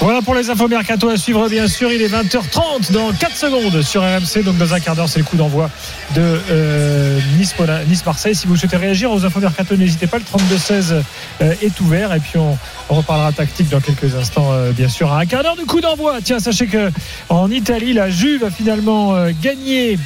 [0.00, 1.90] Voilà pour les infos mercato à suivre, bien sûr.
[1.90, 4.42] Il est 20h30 dans 4 secondes sur RMC.
[4.44, 5.70] Donc, dans un quart d'heure, c'est le coup d'envoi
[6.14, 7.54] de euh, Nice-
[7.88, 8.34] Nice-Marseille.
[8.34, 10.18] si vous souhaitez réagir aux infos mercato, n'hésitez pas.
[10.18, 11.02] Le 32-16
[11.40, 12.12] euh, est ouvert.
[12.12, 12.58] Et puis, on,
[12.90, 15.10] reparlera tactique dans quelques instants, euh, bien sûr.
[15.10, 16.18] Un quart d'heure du coup d'envoi.
[16.22, 16.90] Tiens, sachez que
[17.30, 19.98] en Italie, la Juve a finalement gagné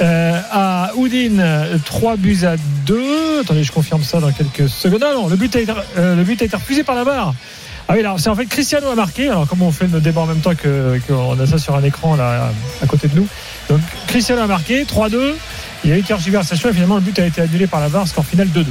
[0.00, 1.44] à Udine
[1.84, 3.40] 3 buts à 2.
[3.42, 5.04] Attendez, je confirme ça dans quelques secondes.
[5.06, 7.32] Ah non, le but a été, le but a été refusé par la barre.
[7.88, 9.28] Ah oui, alors c'est en fait Cristiano a marqué.
[9.28, 11.82] Alors comme on fait notre débat en même temps que qu'on a ça sur un
[11.84, 12.50] écran là
[12.82, 13.28] à côté de nous?
[13.68, 15.34] Donc Cristiano a marqué 3-2.
[15.84, 18.08] Il y a eu tergiversation et finalement le but a été annulé par la VAR,
[18.08, 18.64] score final 2-2.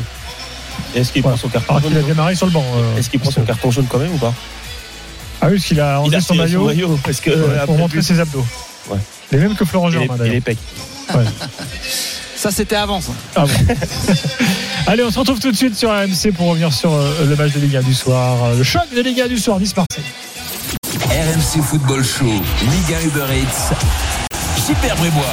[0.95, 1.37] Est-ce qu'il Voilà.
[1.37, 2.65] prend son carton Alors qu'il a jaune démarré sur le banc.
[2.75, 4.33] euh, Est-ce qu'il prend son carton jaune quand même ou pas?
[5.41, 8.19] Ah oui, parce qu'il a enlevé son maillot, parce que euh, pour montrer but, ses
[8.19, 8.45] abdos.
[8.89, 8.97] Ouais.
[9.31, 10.57] Les mêmes que Florent il est- il est pec.
[12.35, 12.99] Ça, c'était avant.
[13.01, 13.11] ça.
[13.35, 13.53] Ah bon.
[14.87, 17.53] Allez, on se retrouve tout de suite sur AMC pour revenir sur euh, le match
[17.53, 18.43] de Ligue 1 du soir.
[18.45, 20.03] euh, Le choc de Ligue 1 du soir, Nice-Marseille.
[21.09, 23.73] RMC Football Show, Liga Uber Eats.
[24.63, 25.23] Super Brébois.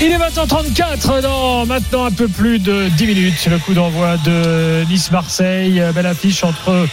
[0.00, 3.46] Il est 20h34 dans maintenant un peu plus de 10 minutes.
[3.50, 5.82] Le coup d'envoi de Nice-Marseille.
[5.94, 6.86] Belle affiche entre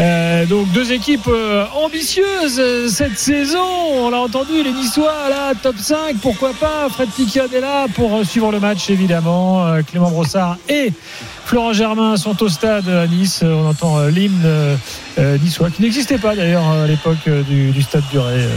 [0.00, 3.64] euh, donc deux équipes euh, ambitieuses euh, cette saison.
[3.92, 6.88] On l'a entendu, les Niçois là, top 5, pourquoi pas?
[6.90, 9.66] Fred Piquion est là pour suivre le match évidemment.
[9.88, 10.92] Clément Brossard et
[11.46, 13.40] Florent Germain sont au stade à Nice.
[13.42, 17.82] Euh, On entend euh, l'hymne euh, niçois qui n'existait pas d'ailleurs à l'époque du, du
[17.82, 18.32] stade Duré.
[18.34, 18.48] Euh,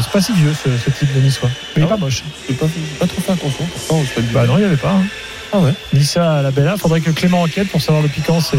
[0.00, 1.50] c'est pas si vieux ce, ce type de niçois.
[1.76, 2.24] Mais il est Ah pas moche.
[2.48, 2.66] J'ai pas,
[2.98, 4.90] pas trop fait attention pourtant au stade du Bah non, il n'y avait pas.
[4.90, 5.04] hein.
[5.52, 5.72] Ah ouais.
[5.92, 6.76] Nissa à la Bella.
[6.76, 8.58] Faudrait que Clément enquête pour savoir le piquant, c'est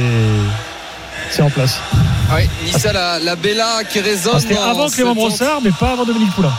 [1.32, 1.80] c'est en place.
[2.36, 4.34] Oui, Nissa la, la Bella qui résonne.
[4.36, 6.54] Ah, C'était avant Clément Brossard, mais pas avant Dominique Poulain.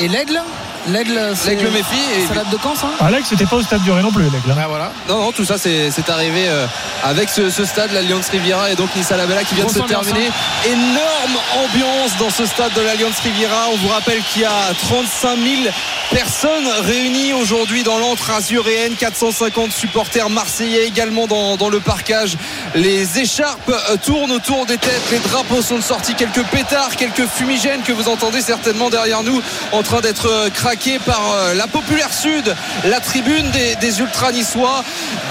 [0.00, 0.40] Et l'aigle?
[0.88, 2.88] L'aigle, c'est- L'aigle méfie et- Ça date de quand, ça?
[3.00, 4.50] Alex, c'était pas au stade duré non plus, l'aigle.
[4.50, 4.54] hein.
[4.56, 4.92] Bah voilà.
[5.08, 6.66] Non, non, tout ça c'est c'est arrivé euh,
[7.04, 10.30] avec ce, ce stade, l'Alliance Riviera et donc Nissa Labella qui vient de se terminer.
[10.64, 13.66] Énorme ambiance dans ce stade de l'Alliance Riviera.
[13.72, 14.50] On vous rappelle qu'il y a
[14.88, 15.72] 35 000
[16.10, 22.36] personnes réunies aujourd'hui dans l'antre azuréenne, 450 supporters marseillais également dans, dans le parcage.
[22.74, 27.82] Les écharpes euh, tournent autour des têtes, les drapeaux sont sortis, quelques pétards, quelques fumigènes
[27.82, 30.48] que vous entendez certainement derrière nous en train d'être euh,
[31.04, 34.84] par euh, la populaire sud, la tribune des, des ultras niçois.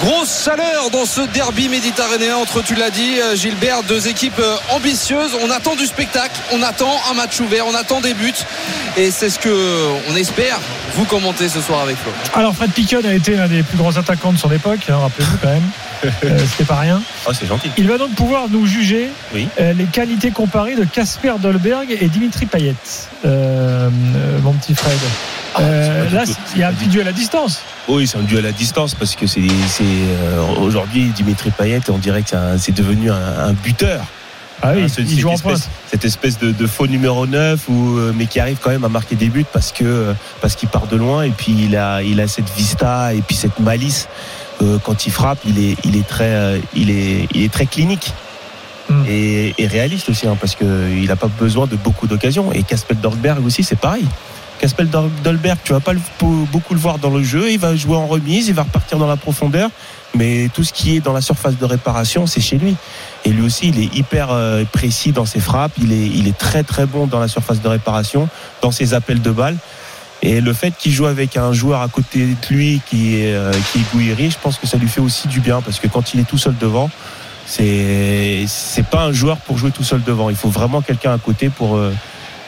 [0.03, 4.55] Grosse chaleur dans ce derby méditerranéen entre, tu l'as dit, euh, Gilbert, deux équipes euh,
[4.71, 5.31] ambitieuses.
[5.43, 8.33] On attend du spectacle, on attend un match ouvert, on attend des buts.
[8.97, 10.59] Et c'est ce que euh, on espère
[10.95, 12.11] vous commenter ce soir avec Flo.
[12.33, 15.37] Alors, Fred Piquion a été l'un des plus grands attaquants de son époque, hein, rappelez-vous
[15.41, 15.63] quand même.
[16.23, 17.01] Euh, C'était pas rien.
[17.25, 17.71] Ah, c'est gentil.
[17.77, 19.47] Il va donc pouvoir nous juger Oui.
[19.59, 22.75] euh, les qualités comparées de Casper Dolberg et Dimitri Payet,
[23.25, 24.93] euh, euh, mon petit Fred.
[25.55, 26.23] Ah, Euh, là,
[26.55, 27.61] il y a un petit duel à distance.
[27.87, 32.21] Oui, c'est un duel à distance parce que c'est, euh, aujourd'hui Dimitri Payet, on dirait
[32.23, 33.15] que c'est, devenu un,
[33.47, 34.03] un buteur.
[34.61, 37.27] Ah oui, Hein, ce- il cette joue en espèce, cette espèce de, de faux numéro
[37.27, 40.55] 9 ou euh, mais qui arrive quand même à marquer des buts parce que parce
[40.55, 43.59] qu'il part de loin et puis il a il a cette vista et puis cette
[43.59, 44.07] malice
[44.85, 48.13] quand il frappe, il est, il est très, il est, il est très clinique.
[48.89, 49.03] Mm.
[49.07, 52.51] Et, et réaliste aussi, hein, parce qu'il n'a pas besoin de beaucoup d'occasions.
[52.53, 54.05] Et Casper Dolberg aussi, c'est pareil.
[54.59, 55.93] Casper Dol- Dolberg, tu vas pas
[56.51, 57.51] beaucoup le voir dans le jeu.
[57.51, 59.69] Il va jouer en remise, il va repartir dans la profondeur.
[60.15, 62.75] Mais tout ce qui est dans la surface de réparation, c'est chez lui.
[63.25, 65.73] Et lui aussi, il est hyper euh, précis dans ses frappes.
[65.81, 68.29] Il est, il est très très bon dans la surface de réparation,
[68.61, 69.57] dans ses appels de balles.
[70.21, 73.51] Et le fait qu'il joue avec un joueur à côté de lui qui est, euh,
[73.71, 76.13] qui est Gouiri, je pense que ça lui fait aussi du bien parce que quand
[76.13, 76.89] il est tout seul devant,
[77.45, 80.29] c'est c'est pas un joueur pour jouer tout seul devant.
[80.29, 81.93] Il faut vraiment quelqu'un à côté pour euh,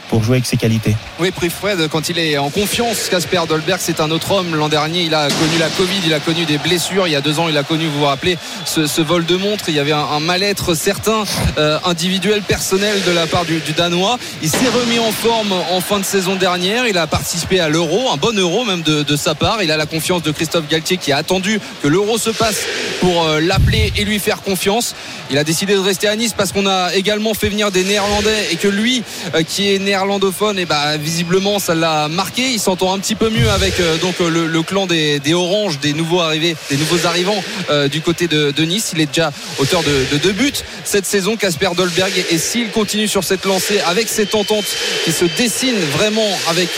[0.09, 0.95] pour jouer avec ses qualités.
[1.19, 4.55] Oui, Fred, quand il est en confiance, Casper Dolberg, c'est un autre homme.
[4.55, 7.07] L'an dernier, il a connu la Covid, il a connu des blessures.
[7.07, 9.65] Il y a deux ans, il a connu, vous vous rappelez, ce, vol de montre.
[9.69, 11.23] Il y avait un, mal-être certain,
[11.57, 14.17] euh, individuel, personnel de la part du, Danois.
[14.41, 16.87] Il s'est remis en forme en fin de saison dernière.
[16.87, 19.63] Il a participé à l'Euro, un bon Euro même de, sa part.
[19.63, 22.65] Il a la confiance de Christophe Galtier qui a attendu que l'Euro se passe
[22.99, 24.95] pour euh, l'appeler et lui faire confiance.
[25.31, 28.49] Il a décidé de rester à Nice parce qu'on a également fait venir des Néerlandais
[28.51, 29.03] et que lui,
[29.33, 32.43] euh, qui est néerlandophone, et bah, visiblement ça l'a marqué.
[32.51, 35.93] Il s'entend un petit peu mieux avec euh, donc euh, le, clan des, Oranges, des
[35.93, 38.91] nouveaux arrivés, des nouveaux arrivants euh, du côté de, de Nice.
[38.93, 42.13] Il est déjà auteur de, de deux buts cette saison, Casper Dolberg.
[42.29, 44.65] Et s'il continue sur cette lancée avec cette entente
[45.03, 46.69] qui se dessine vraiment avec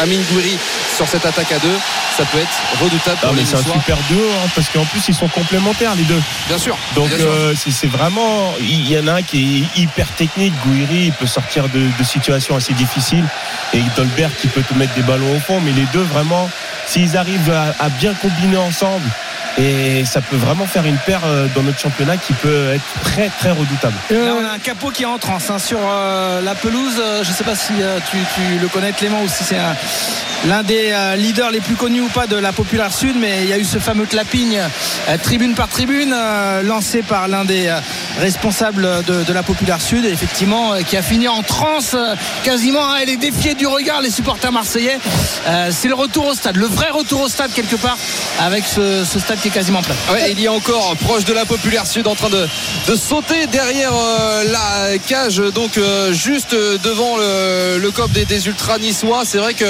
[0.00, 0.58] Amine Gouiri
[0.96, 1.76] sur cette attaque à deux,
[2.16, 5.06] ça peut être redoutable Ah, pour mais c'est un super duo hein, parce qu'en plus
[5.08, 6.20] ils sont complémentaires les deux.
[6.48, 6.76] Bien sûr.
[6.94, 7.26] Donc bien sûr.
[7.28, 11.12] euh, c'est c'est vraiment, il y en a un qui est hyper technique, Gouiri, il
[11.12, 13.24] peut sortir de, de situations assez difficiles
[13.72, 16.48] et Dolberg qui peut te mettre des ballons au fond, mais les deux vraiment,
[16.86, 19.08] s'ils arrivent à, à bien combiner ensemble,
[19.58, 23.28] et ça peut vraiment faire une paire euh, dans notre championnat qui peut être très
[23.28, 23.94] très redoutable.
[24.10, 26.94] Là, on a un capot qui est en transe hein, sur euh, la pelouse.
[26.98, 29.58] Euh, je ne sais pas si euh, tu, tu le connais Clément ou si c'est
[29.58, 29.76] un-
[30.46, 33.48] l'un des euh, leaders les plus connus ou pas de la Populaire Sud, mais il
[33.48, 37.68] y a eu ce fameux clapping euh, tribune par tribune euh, lancé par l'un des
[37.68, 37.78] euh,
[38.20, 42.84] responsables de, de la Populaire Sud, effectivement, euh, qui a fini en transe euh, quasiment.
[42.90, 44.98] hein, elle est défiée du regard les supporters marseillais.
[45.46, 47.96] Euh, c'est le retour au stade, le vrai retour au stade quelque part,
[48.40, 49.94] avec ce, ce stade quasiment plein.
[50.12, 52.46] Ouais, il y a encore proche de la populaire sud en train de,
[52.88, 58.46] de sauter derrière euh, la cage, donc euh, juste devant le, le cop des, des
[58.46, 59.22] ultras niçois.
[59.24, 59.64] C'est vrai que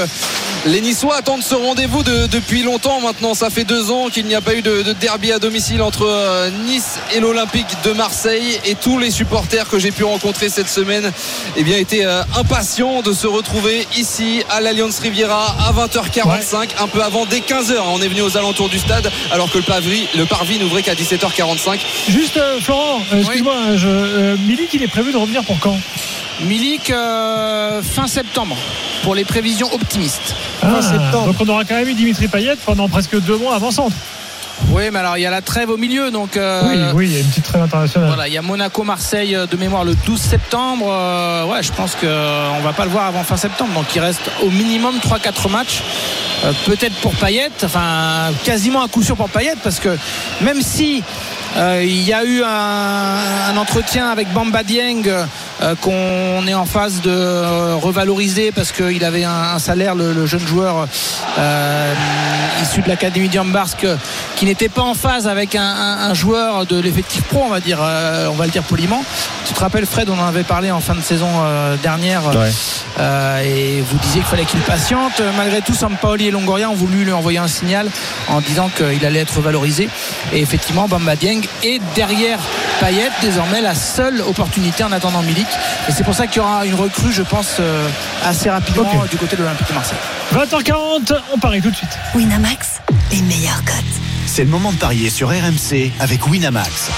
[0.67, 3.35] les Niçois attendent ce rendez-vous de- depuis longtemps maintenant.
[3.35, 6.07] Ça fait deux ans qu'il n'y a pas eu de, de derby à domicile entre
[6.07, 8.59] euh, Nice et l'Olympique de Marseille.
[8.65, 11.13] Et tous les supporters que j'ai pu rencontrer cette semaine
[11.57, 16.89] eh bien, étaient euh, impatients de se retrouver ici à l'Alliance Riviera à 20h45, un
[16.89, 17.75] peu avant dès 15h.
[17.93, 20.95] On est venu aux alentours du stade alors que le, pavri, le parvis n'ouvrait qu'à
[20.95, 21.81] 17h45.
[22.09, 25.77] Juste, euh, Florent, euh, excuse-moi, je, euh, Milik, il est prévu de revenir pour quand?
[26.43, 28.57] Milik euh, fin septembre
[29.03, 30.35] pour les prévisions optimistes.
[30.63, 30.81] Ah,
[31.13, 33.97] Donc on aura quand même eu Dimitri Payet pendant presque deux mois avant centre.
[34.69, 36.37] Oui, mais alors il y a la trêve au milieu, donc.
[36.37, 38.09] euh, Oui, oui, il y a une petite trêve internationale.
[38.09, 40.87] Voilà, il y a Monaco-Marseille euh, de mémoire le 12 septembre.
[40.89, 43.73] Euh, ouais, je pense qu'on va pas le voir avant fin septembre.
[43.75, 45.83] Donc il reste au minimum 3-4 matchs.
[46.45, 49.97] Euh, Peut-être pour Payet, enfin quasiment un coup sûr pour Payet, parce que
[50.41, 51.03] même si
[51.57, 55.03] il y a eu un, un entretien avec Bamba Dieng
[55.81, 60.27] qu'on est en phase de euh, revaloriser parce qu'il avait un, un salaire, le, le
[60.27, 60.87] jeune joueur
[61.39, 61.95] euh,
[62.63, 63.87] issu de l'académie d'Ambarsk,
[64.37, 67.61] qui n'était pas en phase avec un, un- un joueur de l'effectif pro, on va
[67.61, 69.03] dire, euh, on va le dire poliment.
[69.47, 72.51] Tu te rappelles, Fred, on en avait parlé en fin de saison euh, dernière, Ouais.
[73.01, 75.21] euh, et vous disiez qu'il fallait qu'il patiente.
[75.37, 77.89] Malgré tout, Sampaoli et Longoria ont voulu lui envoyer un signal
[78.29, 79.89] en disant qu'il allait être valorisé.
[80.33, 82.39] Et effectivement, Bamba Dieng est derrière
[82.81, 85.44] Payet, désormais la seule opportunité en attendant Milik.
[85.89, 87.89] Et c'est pour ça qu'il y aura une recrue, je pense, euh,
[88.25, 89.11] assez rapidement Ok.
[89.11, 89.99] du côté de l'Olympique de Marseille.
[90.33, 91.99] 20h40, on parie tout de suite.
[92.15, 92.81] Winamax,
[93.11, 93.75] les meilleurs cotes.
[94.27, 96.91] C'est le moment de parier sur RMC avec Winamax.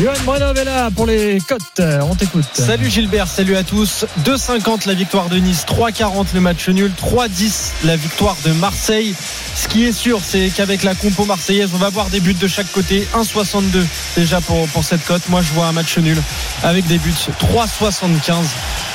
[0.00, 1.80] Johan Brenov est là pour les cotes.
[2.02, 2.44] On t'écoute.
[2.52, 4.04] Salut Gilbert, salut à tous.
[4.24, 9.14] 2,50 la victoire de Nice, 3,40 le match nul, 3,10 la victoire de Marseille.
[9.54, 12.48] Ce qui est sûr, c'est qu'avec la compo marseillaise, on va voir des buts de
[12.48, 13.06] chaque côté.
[13.14, 13.84] 1,62
[14.16, 15.22] déjà pour, pour cette cote.
[15.28, 16.20] Moi, je vois un match nul
[16.62, 18.34] avec des buts 3,75.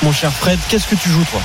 [0.02, 1.40] Mon cher Fred, qu'est-ce que tu joues toi?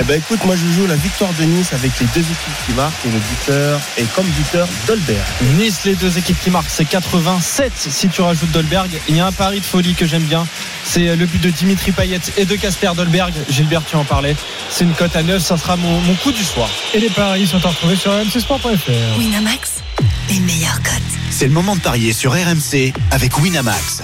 [0.00, 2.72] Eh ben écoute, moi je joue la victoire de Nice avec les deux équipes qui
[2.72, 5.22] marquent et le buteur est comme buteur Dolberg.
[5.58, 8.88] Nice, les deux équipes qui marquent, c'est 87 si tu rajoutes Dolberg.
[9.10, 10.46] Il y a un pari de folie que j'aime bien.
[10.84, 13.34] C'est le but de Dimitri Payet et de Casper Dolberg.
[13.50, 14.34] Gilbert, tu en parlais.
[14.70, 15.42] C'est une cote à 9.
[15.42, 16.70] Ça sera mon, mon coup du soir.
[16.94, 19.18] Et les paris sont à retrouver sur mcsport.fr.
[19.18, 19.82] Winamax,
[20.30, 21.20] les meilleurs cotes.
[21.30, 24.02] C'est le moment de parier sur RMC avec Winamax.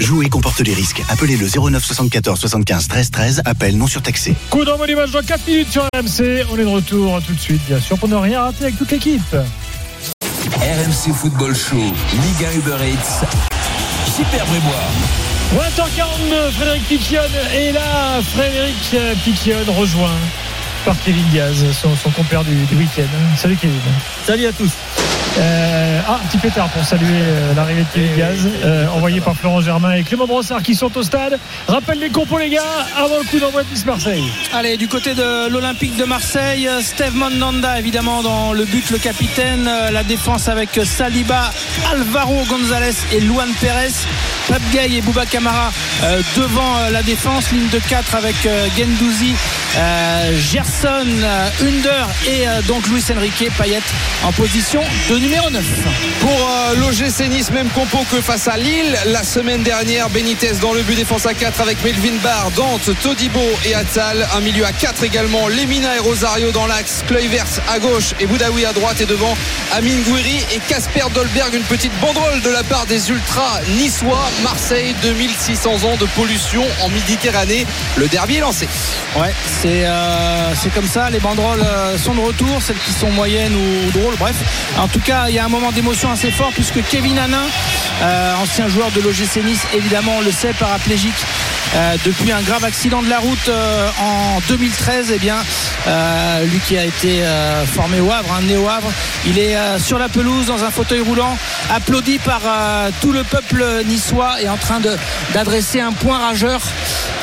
[0.00, 1.02] Jouer comporte les risques.
[1.08, 3.42] Appelez le 09 74 75 13 13.
[3.44, 4.34] Appel non surtaxé.
[4.50, 6.46] Coup d'envoi du match dans 4 minutes sur RMC.
[6.50, 8.90] On est de retour tout de suite, bien sûr, pour ne rien rater avec toute
[8.90, 9.22] l'équipe.
[10.56, 13.26] RMC Football Show, Liga Uber Eats,
[14.16, 14.84] Super Brébois.
[15.56, 17.20] 20h42, Frédéric Piquion
[17.54, 18.20] est là.
[18.34, 20.16] Frédéric Piquion rejoint
[20.84, 23.02] par Kevin Diaz, son, son compère du, du week-end.
[23.36, 23.78] Salut Kevin.
[24.26, 24.70] Salut à tous.
[25.36, 29.34] Euh, ah, un petit pétard pour saluer euh, l'arrivée de Kevin Diaz, euh, envoyé par
[29.34, 31.38] Florent Germain et Clément Brossard qui sont au stade.
[31.66, 32.62] Rappelle les compos les gars,
[32.96, 34.24] avant le coup d'envoi de Nice Marseille.
[34.52, 39.68] Allez, du côté de l'Olympique de Marseille, Steve Mandanda évidemment dans le but, le capitaine.
[39.92, 41.50] La défense avec Saliba,
[41.90, 43.92] Alvaro González et Luan Pérez.
[44.48, 45.72] Pape Gay et Bouba Camara
[46.02, 47.50] euh, devant euh, la défense.
[47.50, 49.34] Ligne de 4 avec euh, Gendouzi,
[49.76, 53.80] euh, Gerson, euh, Under et euh, donc Luis Enrique Payet
[54.24, 55.64] en position de numéro 9.
[56.20, 58.96] Pour euh, l'OGC Nice, même compo que face à Lille.
[59.06, 63.40] La semaine dernière, Benitez dans le but défense à 4 avec Melvin Barr, Dante, Todibo
[63.64, 64.26] et Attal.
[64.36, 65.48] Un milieu à 4 également.
[65.48, 67.02] Lemina et Rosario dans l'axe.
[67.06, 69.00] Kluivert à gauche et Boudaoui à droite.
[69.00, 69.36] Et devant,
[69.72, 71.52] Amin Gouiri et Casper Dolberg.
[71.54, 74.30] Une petite banderole de la part des ultras niçois.
[74.42, 77.66] Marseille, 2600 ans de pollution en Méditerranée.
[77.96, 78.68] Le derby est lancé.
[79.16, 79.34] Ouais,
[79.64, 81.08] c'est euh, c'est comme ça.
[81.08, 84.14] Les banderoles euh, sont de retour, celles qui sont moyennes ou, drôles.
[84.18, 84.36] Bref,
[84.78, 87.46] en tout cas, il y a un moment d'émotion assez fort puisque Kevin Hanin,
[88.02, 91.14] euh, ancien joueur de l'OGC Nice, évidemment, on le sait, paraplégique.
[91.76, 93.50] euh, depuis un grave accident de la route
[94.00, 95.36] en 2013, eh bien,
[96.44, 97.22] lui qui a été
[97.72, 98.92] formé au Havre, un né au Havre,
[99.26, 101.36] il est sur la pelouse dans un fauteuil roulant,
[101.74, 102.42] applaudi par
[103.00, 104.80] tout le peuple niçois et en train
[105.32, 106.60] d'adresser un point rageur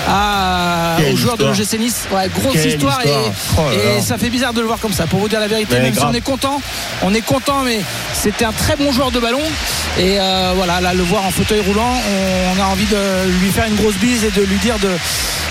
[0.07, 2.07] à, aux joueurs de l'OGC Nice.
[2.11, 3.71] Ouais, grosse Quelle histoire, histoire.
[3.73, 5.05] et, Oh et ça fait bizarre de le voir comme ça.
[5.07, 6.61] Pour vous dire la vérité, Mais même si on est content,
[7.03, 7.79] on est content, mais
[8.13, 9.41] c'était un très bon joueur de ballon.
[9.99, 13.49] Et euh, voilà, là, le voir en fauteuil roulant, on, on a envie de lui
[13.51, 14.89] faire une grosse bise et de lui dire de.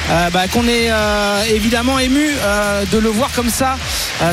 [0.09, 3.77] Euh, bah, qu'on est euh, évidemment ému euh, de le voir comme ça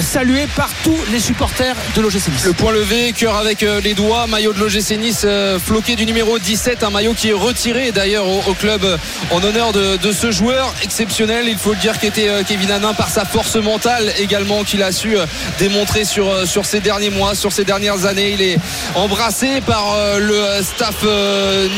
[0.01, 2.45] salué par tous les supporters de l'OGC Nice.
[2.45, 5.25] Le point levé, cœur avec les doigts, maillot de l'OGC Nice
[5.65, 8.85] floqué du numéro 17, un maillot qui est retiré d'ailleurs au, club
[9.31, 12.93] en honneur de, ce joueur exceptionnel, il faut le dire, qui était euh, Kevin Hanin
[12.93, 15.15] par sa force mentale également qu'il a su
[15.57, 18.31] démontrer sur, sur ces derniers mois, sur ces dernières années.
[18.31, 18.57] Il est
[18.95, 21.05] embrassé par le staff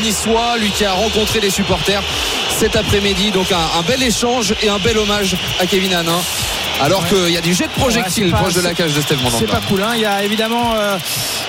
[0.02, 2.02] niçois, lui qui a rencontré les supporters
[2.58, 3.30] cet après-midi.
[3.30, 6.20] Donc un bel échange et un bel hommage à Kevin Hanin.
[6.82, 7.70] Alors qu'il y a du jet de
[8.30, 9.38] pas- proche de la cage de Steve Mandanda.
[9.46, 9.82] C'est pas cool.
[9.82, 9.90] hein.
[9.94, 10.96] Il y a évidemment euh,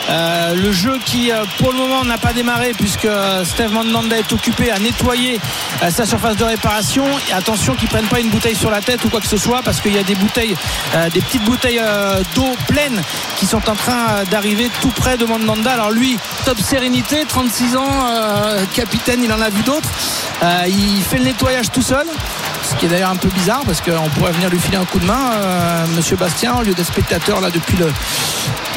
[0.09, 3.07] euh, le jeu qui, euh, pour le moment, n'a pas démarré puisque
[3.45, 5.39] Steve Mandanda est occupé à nettoyer
[5.83, 7.05] euh, sa surface de réparation.
[7.29, 9.61] Et attention qu'ils prennent pas une bouteille sur la tête ou quoi que ce soit
[9.63, 10.55] parce qu'il y a des bouteilles,
[11.13, 11.81] des petites bouteilles
[12.35, 13.01] d'eau pleines
[13.37, 15.71] qui sont en train d'arriver tout près de Mandanda.
[15.71, 18.05] Alors lui, top sérénité, 36 ans,
[18.73, 19.89] capitaine, il en a vu d'autres.
[20.67, 22.05] Il fait le nettoyage tout seul.
[22.71, 24.99] Ce qui est d'ailleurs un peu bizarre parce qu'on pourrait venir lui filer un coup
[24.99, 27.91] de main, euh, Monsieur Bastien, au lieu d'être spectateur là depuis le,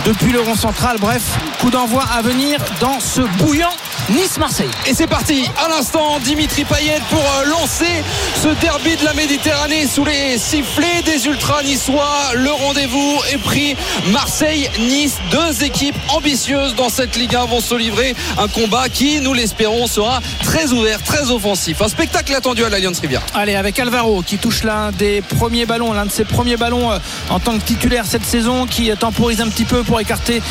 [0.05, 0.97] depuis le rond central.
[0.99, 1.23] Bref,
[1.61, 3.71] coup d'envoi à venir dans ce bouillant
[4.11, 4.69] Nice-Marseille.
[4.87, 8.05] Et c'est parti à l'instant Dimitri Payet pour euh, lancer
[8.43, 12.33] ce derby de la Méditerranée sous les sifflets des ultras niçois.
[12.35, 13.77] Le rendez-vous est pris.
[14.13, 18.15] Marseille-Nice, deux équipes ambitieuses dans cette Ligue 1 vont se livrer.
[18.37, 21.81] Un combat qui, nous l'espérons, sera très ouvert, très offensif.
[21.81, 23.25] Un spectacle attendu à l'Alliance Riviera.
[23.35, 26.99] Allez, avec Alvaro qui touche l'un des premiers ballons, l'un de ses premiers ballons euh,
[27.31, 30.43] en tant que titulaire cette saison, qui euh, temporise un petit peu pour écarter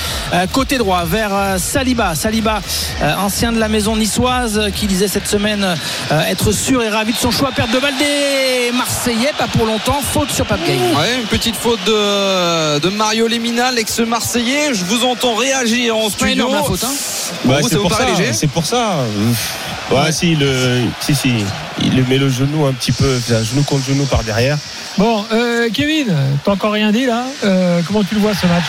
[0.52, 2.16] côté droit vers Saliba.
[2.16, 2.62] Saliba,
[3.52, 5.76] de la maison niçoise, qui disait cette semaine
[6.12, 7.52] euh, être sûr et ravi de son choix.
[7.52, 10.00] Perte de balle des Marseillais, pas pour longtemps.
[10.02, 10.78] Faute sur Pape Gay.
[10.96, 14.74] Ouais, une petite faute de, de Mario Lemina, l'ex-marseillais.
[14.74, 16.34] Je vous entends réagir en studio.
[16.34, 16.94] énorme la faute, hein
[17.46, 18.06] Bah, c'est pour ça.
[18.06, 18.98] léger C'est pour ça.
[19.92, 21.34] Ouais, si, le, si, si.
[21.82, 24.58] Il met le genou un petit peu, genou contre genou par derrière.
[24.98, 27.26] Bon, euh, Kevin, t'as encore rien dit là?
[27.44, 28.64] Euh, Comment tu le vois ce match?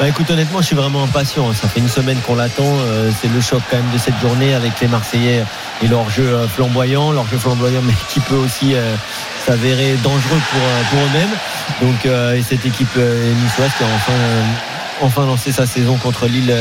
[0.00, 3.28] Bah écoute honnêtement je suis vraiment impatient Ça fait une semaine qu'on l'attend Euh, C'est
[3.28, 5.44] le choc quand même de cette journée Avec les Marseillais
[5.82, 8.96] et leur jeu euh, flamboyant Leur jeu flamboyant mais qui peut aussi euh,
[9.46, 10.40] s'avérer dangereux
[10.90, 11.30] pour, eux-mêmes
[11.80, 14.12] Donc et cette équipe niçoise qui a enfin
[15.00, 16.54] Enfin lancé sa saison contre Lille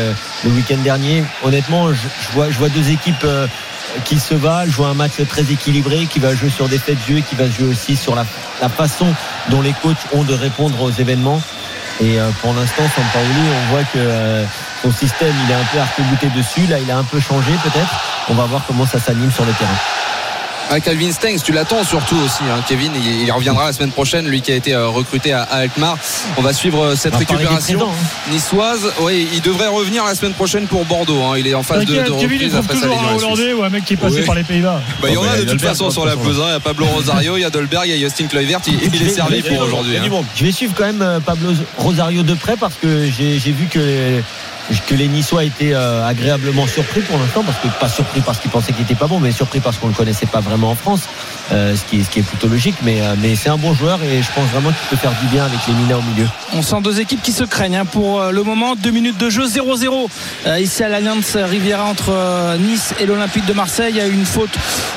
[0.43, 1.23] le week-end dernier.
[1.43, 3.25] Honnêtement, je, vois, je vois deux équipes
[4.05, 4.71] qui se valent.
[4.71, 7.47] Je un match très équilibré qui va jouer sur des faits de jeu, qui va
[7.47, 8.25] jouer aussi sur la,
[8.59, 9.05] la façon
[9.49, 11.41] dont les coachs ont de répondre aux événements.
[12.03, 14.45] Et euh, pour l'instant, Sampaoli, on voit que euh,
[14.81, 16.67] son système, il est un peu arc-bouté dessus.
[16.67, 17.95] Là, il a un peu changé peut-être.
[18.29, 20.02] On va voir comment ça s'anime sur le terrain.
[20.76, 22.91] Ah, Calvin Stengs, tu l'attends surtout aussi, hein, Kevin.
[22.95, 25.99] Il, il reviendra la semaine prochaine, lui qui a été euh, recruté à, à Alkmaar.
[26.36, 28.32] On va suivre euh, cette récupération présents, hein.
[28.32, 28.91] niçoise.
[29.01, 31.21] Oui, il devrait revenir la semaine prochaine pour Bordeaux.
[31.21, 31.36] hein.
[31.38, 33.34] Il est en phase de, de Kevin, il reprise après sa toujours lésion à.
[33.34, 34.26] Hollandais ou un mec qui est passé Oui.
[34.26, 34.82] par les Pays-Bas.
[34.99, 36.41] Bah, il y en a de toute façon sur la pelouse.
[36.43, 38.59] Il y a Pablo Rosario, il y a Dolberg, il y a Justin Kluivert.
[38.65, 39.97] Il, il est servi pour aujourd'hui.
[39.97, 40.21] Hein.
[40.36, 43.67] Je vais suivre quand même euh, Pablo Rosario de près parce que j'ai j'ai vu
[43.67, 44.21] que
[44.88, 48.51] que les Niçois étaient euh, agréablement surpris pour l'instant, parce que pas surpris parce qu'ils
[48.51, 51.01] pensaient qu'il était pas bon, mais surpris parce qu'on le connaissait pas vraiment en France,
[51.51, 52.76] euh, ce, qui est, ce qui est plutôt logique.
[52.84, 55.28] Mais, euh, mais c'est un bon joueur et je pense vraiment qu'il peut faire du
[55.28, 56.28] bien avec les Mina au milieu.
[56.53, 58.76] On sent deux équipes qui se craignent hein, pour le moment.
[58.76, 60.07] Deux minutes de jeu, 0-0
[60.45, 63.93] euh, ici à l'Alliance Riviera entre euh, Nice et l'Olympique de Marseille.
[63.95, 64.51] Il y a eu une faute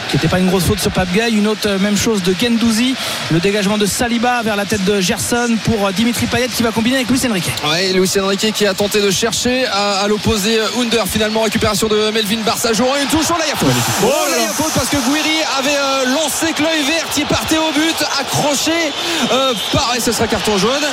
[0.09, 1.31] qui n'était pas une grosse faute sur Pape Gay.
[1.31, 2.95] Une autre même chose de Gendouzi.
[3.31, 6.97] Le dégagement de Saliba vers la tête de Gerson pour Dimitri Payet qui va combiner
[6.97, 7.51] avec Luis Enrique.
[7.69, 11.07] Ouais, Luis Enrique qui a tenté de chercher à, à l'opposé euh, Under.
[11.07, 12.72] Finalement, récupération de Melvin Barça.
[12.72, 13.26] Jouera une touche.
[13.30, 13.68] Oh là, il y a faute.
[14.04, 17.24] Oh là, il y a faute parce que Gouiri avait euh, lancé Cloy vert qui
[17.24, 18.92] partait au but, accroché
[19.32, 19.94] euh, par.
[19.96, 20.84] Et ce sera carton jaune.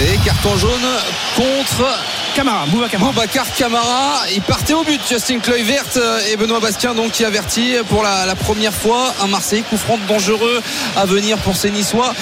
[0.00, 0.70] Et carton jaune
[1.36, 1.88] contre.
[2.34, 3.12] Camara, Bouba Camara.
[3.12, 4.22] Boubacar Camara.
[4.34, 8.24] Il partait au but, Justin Kluivert euh, et Benoît Bastien donc qui avertit pour la,
[8.24, 10.62] la première fois un Marseille coup franc dangereux
[10.96, 12.14] à venir pour ces Niçois.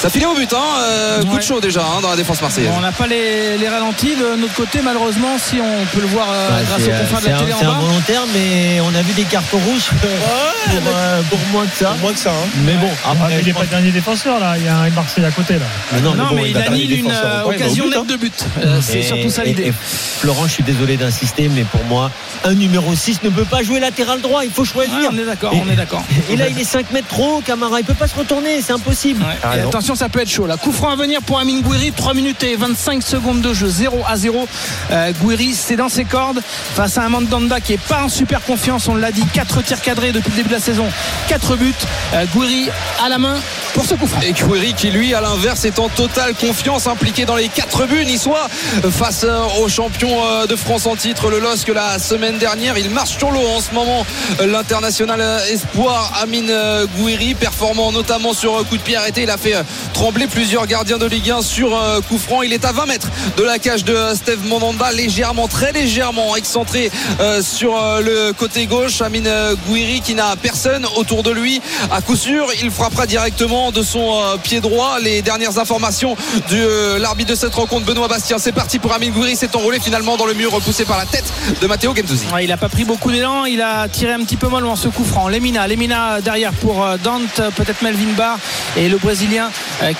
[0.00, 0.62] Ça filait au but, hein.
[0.78, 2.70] euh, coup de chaud déjà hein, dans la défense marseillaise.
[2.76, 6.26] On n'a pas les, les ralentis de notre côté malheureusement si on peut le voir
[6.30, 7.76] euh, Ouais, grâce c'est, au euh, confrères de c'est la un- télé c'est en bas.
[7.76, 11.94] involontaire, mais on a vu des cartons rouges pour, euh, pour moins que ça.
[12.00, 12.30] moins que ça.
[12.30, 12.48] hein.
[12.64, 14.78] Mais bon, Ah, après, mais il n'est pas pense- dernier défenseur là, il y a
[14.78, 15.66] un Marseille à côté là.
[15.92, 18.44] Mais Non, bon, mais il a annule une euh, occasion nette de but.
[18.64, 19.72] Euh, c'est surtout ça l'idée.
[20.20, 22.10] Florent, je suis désolé d'insister, mais pour moi,
[22.44, 24.44] un numéro 6 ne peut pas jouer latéral droit.
[24.44, 24.94] Il faut choisir.
[24.94, 26.02] Ouais, on est d'accord, Et- on est d'accord.
[26.30, 27.80] Et là, il est 5 mètres trop haut, Camara.
[27.80, 28.60] Il peut pas se retourner.
[28.62, 29.22] C'est impossible.
[29.22, 29.60] Ouais.
[29.60, 30.46] Attention, ça peut être chaud.
[30.46, 31.92] Là, coup franc à venir pour Amine Gouiri.
[31.92, 33.68] 3 minutes et 25 secondes de jeu.
[33.68, 34.48] 0 à 0.
[34.90, 35.12] Euh,
[35.52, 36.40] c'est dans ses cordes
[36.74, 38.88] face à un Mandanda qui est pas en super confiance.
[38.88, 39.24] On l'a dit.
[39.32, 40.86] 4 tirs cadrés depuis le début de la saison.
[41.28, 41.74] 4 buts.
[42.14, 42.68] Euh, Gouiri
[43.04, 43.36] à la main
[43.74, 44.20] pour ce coup franc.
[44.22, 48.04] Et Kouiri qui lui à l'inverse est en totale confiance impliqué dans les 4 buts
[48.04, 48.48] niçois
[48.90, 52.90] face euh, au champion euh, de France en titre le LOSC la semaine dernière il
[52.90, 54.06] marche sur l'eau en ce moment
[54.40, 56.52] l'international euh, espoir Amine
[56.96, 59.54] Gouiri performant notamment sur coup de pied arrêté il a fait
[59.92, 61.70] trembler plusieurs gardiens de Ligue 1 sur
[62.08, 65.72] coup franc il est à 20 mètres de la cage de Steve Mandanda légèrement très
[65.72, 66.90] légèrement excentré
[67.20, 69.00] euh, sur euh, le côté gauche.
[69.00, 71.60] Amine euh, Gouiri qui n'a personne autour de lui.
[71.90, 74.98] À coup sûr il frappera directement de son pied droit.
[75.00, 76.16] Les dernières informations
[76.50, 78.38] de l'arbitre de cette rencontre Benoît Bastien.
[78.38, 81.24] C'est parti pour Amine Gouiri s'est enroulé finalement dans le mur repoussé par la tête
[81.60, 82.26] de Matteo Gendouzi.
[82.40, 85.04] Il n'a pas pris beaucoup d'élan, il a tiré un petit peu mollement ce coup
[85.04, 85.28] franc.
[85.28, 88.38] Lemina, Lemina derrière pour Dante, peut-être Melvin Barr
[88.76, 89.50] et le Brésilien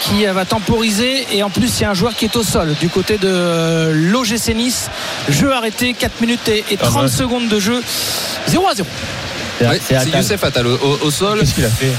[0.01, 1.27] qui va temporiser.
[1.33, 3.91] Et en plus, il y a un joueur qui est au sol du côté de
[3.93, 4.91] l'OGC Nice.
[5.29, 7.09] Jeu arrêté, 4 minutes et, et 30 mal.
[7.11, 7.83] secondes de jeu.
[8.49, 8.89] 0 à 0.
[9.59, 9.81] C'est- Ouais.
[10.19, 11.93] Youssef Attal au, au- au sol Qu'est-ce qu'il a fait?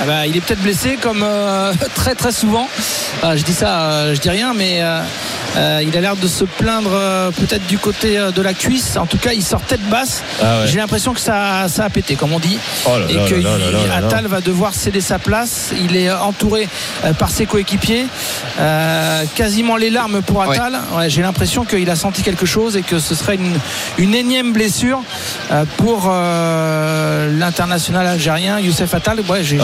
[0.00, 2.68] Ah bah, il est peut-être blessé comme euh, très très souvent.
[3.22, 5.00] Ah, je dis ça, euh, je dis rien, mais euh,
[5.56, 8.96] euh, il a l'air de se plaindre euh, peut-être du côté euh, de la cuisse.
[8.96, 10.22] En tout cas, il sort tête basse.
[10.42, 10.66] Ah ouais.
[10.66, 13.34] J'ai l'impression que ça, ça a pété, comme on dit, Oh là et là que
[13.36, 14.06] là là là là là.
[14.08, 15.70] Attal va devoir céder sa place.
[15.80, 16.68] Il est entouré
[17.04, 18.06] euh, par ses coéquipiers,
[18.58, 20.42] Euh, quasiment les larmes pour.
[20.42, 20.78] Attal.
[20.96, 23.58] Ouais, J'ai l'impression qu'il a senti quelque chose et que ce serait une,
[23.98, 25.02] une énième blessure
[25.52, 29.20] euh, pour euh, l'international algérien Youssef Attal.
[29.28, 29.58] Ouais, j'ai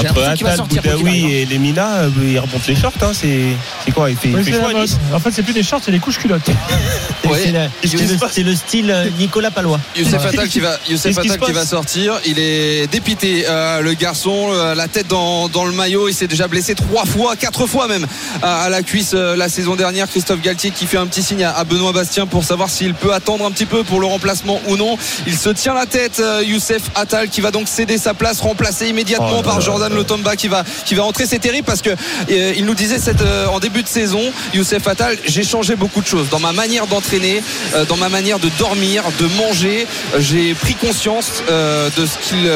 [0.44, 0.82] va sortir.
[0.82, 2.92] qu'il Boudaoui et Lemina, euh, il remonte les shorts.
[3.02, 4.80] Hein, c'est quoi Il fait, il Oui, fait chaud à.
[4.80, 6.42] Nice En fait, c'est plus des shorts, c'est des couches culottes.
[7.22, 7.52] C'est- Ouais.
[7.84, 9.78] le, le style euh, Nicolas Palois.
[9.96, 12.14] Youssef Attal qui va, Youssef qui qui sortir.
[12.26, 16.08] Il est dépité, euh, le garçon, euh, la tête dans, dans le maillot.
[16.08, 18.06] Il s'est déjà blessé trois fois, quatre fois même
[18.42, 20.08] à, à la cuisse euh, la saison dernière.
[20.08, 23.12] Christophe Galtier qui fait un petit signe à, à Benoît Bastien pour savoir s'il peut
[23.14, 24.96] attendre un petit peu pour le remplacement ou non.
[25.26, 28.88] Il se tient la tête, euh, Youssef Attal qui va donc céder sa place, remplacé
[28.88, 29.98] immédiatement Oh par Jordan là.
[30.36, 31.24] Qui va qui va rentrer.
[31.24, 34.20] C'est terrible parce que euh, il nous disait cette, euh, en début de saison,
[34.52, 37.40] Youssef Attal, j'ai changé beaucoup de choses dans ma manière d'entraîner,
[37.74, 39.86] euh, dans ma manière de dormir, de manger.
[40.18, 42.50] J'ai pris conscience de ce qu'il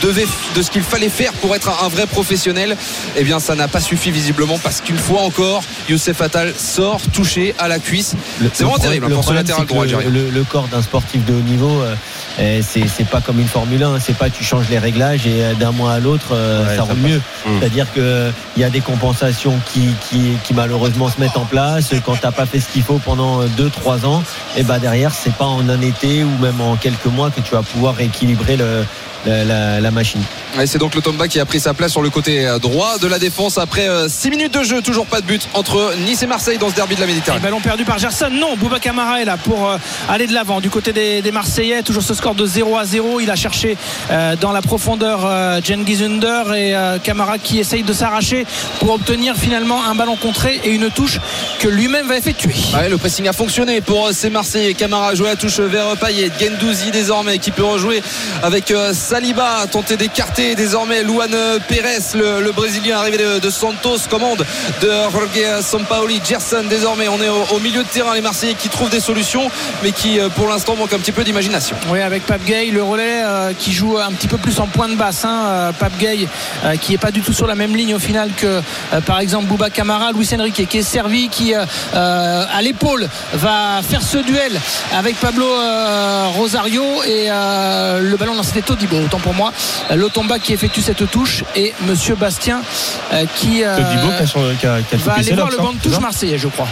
[0.00, 2.76] devait, de ce qu'il fallait faire pour être un, un vrai professionnel.
[3.16, 7.54] Eh bien, ça n'a pas suffi visiblement parce qu'une fois encore, Youssef Attal sort touché
[7.58, 8.14] à la cuisse.
[8.54, 11.24] C'est vraiment le terrible hein, pour ce le latéral droit le, le corps d'un sportif
[11.24, 11.82] de haut niveau,
[12.36, 13.98] c'est c'est pas comme une Formule 1.
[14.00, 16.82] C'est pas tu changes les réglages et euh, d'un mois à l'autre, euh, Ouais, ça
[16.82, 17.18] roule mieux.
[17.18, 17.50] Mm.
[17.58, 21.92] C'est-à-dire que il y a des compensations qui, qui, qui malheureusement se mettent en place.
[22.04, 24.22] Quand t'as pas fait ce qu'il faut pendant 2-3 ans,
[24.56, 27.52] et ben derrière, c'est pas en un été ou même en quelques mois que tu
[27.52, 28.84] vas pouvoir rééquilibrer le,
[29.26, 30.22] la, la- la machine.
[30.60, 32.98] Et c'est donc le Tomba qui a pris sa place sur le côté euh, droit
[32.98, 34.82] de la défense après 6 minutes de jeu.
[34.82, 37.42] Toujours pas de but entre Nice et Marseille dans ce derby de la Et Méditerranée.
[37.42, 38.28] ballon perdu par Gerson.
[38.32, 39.76] Non, Bouba Camara est là pour euh,
[40.08, 40.60] aller de l'avant.
[40.60, 43.20] Du côté des, des Marseillais, toujours ce score de 0 à 0.
[43.20, 43.76] Il a cherché
[44.10, 45.60] euh, dans la profondeur euh,
[46.00, 48.46] Under et euh, Camara qui essaye de s'arracher
[48.80, 51.18] pour obtenir finalement un ballon contré et une touche
[51.60, 52.54] que lui-même va effectuer.
[52.74, 54.74] Ouais, le pressing a fonctionné pour euh, ces Marseillais.
[54.74, 56.30] Camara a joué la touche vers euh, Payet.
[56.40, 58.02] Gendouzi désormais qui peut rejouer
[58.42, 61.32] avec euh, Saliba a tenté d'écarter désormais Luan
[61.66, 64.46] Pérez, le, Brésilien arrivé de, Santos, commande
[64.80, 66.20] de Jorge Sampaoli.
[66.24, 69.50] Gerson désormais, on est au, milieu de terrain, les Marseillais qui trouvent des solutions,
[69.82, 71.74] mais qui euh, pour l'instant manquent un petit peu d'imagination.
[71.88, 74.88] Oui, avec Pape Gay, le relais euh, qui joue un petit peu plus en point
[74.88, 75.24] de basse.
[75.24, 76.28] Hein, euh, Pape Gay
[76.80, 78.60] qui est pas du tout sur la même ligne au final que
[79.06, 84.18] par exemple Bouba Camara, Luis Enrique qui est servi, qui à l'épaule va faire ce
[84.18, 84.60] duel
[84.96, 85.46] avec Pablo
[86.36, 89.52] Rosario et le ballon dans c'était Todibo, autant pour moi.
[89.94, 92.62] Lotomba qui effectue cette touche et Monsieur Bastien
[93.12, 93.76] euh, qui euh,
[94.58, 96.48] qui a qui a- va aller voir le hein, banc de c'est touche marseillais, je
[96.48, 96.68] crois.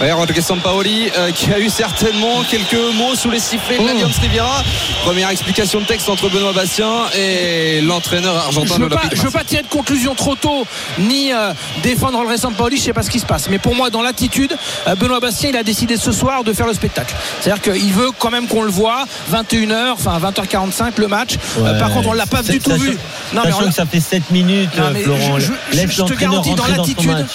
[0.00, 3.86] Ouais, Rodrigue Sampaoli euh, qui a eu certainement quelques mots sous les sifflets de Oh.
[3.86, 4.62] l'Alliance Riviera.
[5.04, 9.30] Première explication de texte entre Benoît Bastien et l'entraîneur argentin je de l'Olympique je veux
[9.30, 10.66] pas tirer de conclusion trop tôt
[10.98, 13.74] ni euh, défendre le récent Paoli je sais pas ce qui se passe mais pour
[13.74, 14.54] moi dans l'attitude
[14.86, 17.72] euh, Benoît Bastien il a décidé ce soir de faire le spectacle c'est à dire
[17.72, 21.78] qu'il veut quand même qu'on le voit 21h enfin 20h45 le match Euh, Ouais.
[21.78, 22.98] par contre on l'a pas du tout vu
[23.32, 25.38] non mais on que ça fait 7 minutes, Non, mais Florent.
[25.38, 27.26] je- je- Laisse je te l'entraîneur garantis, dans l'attitude,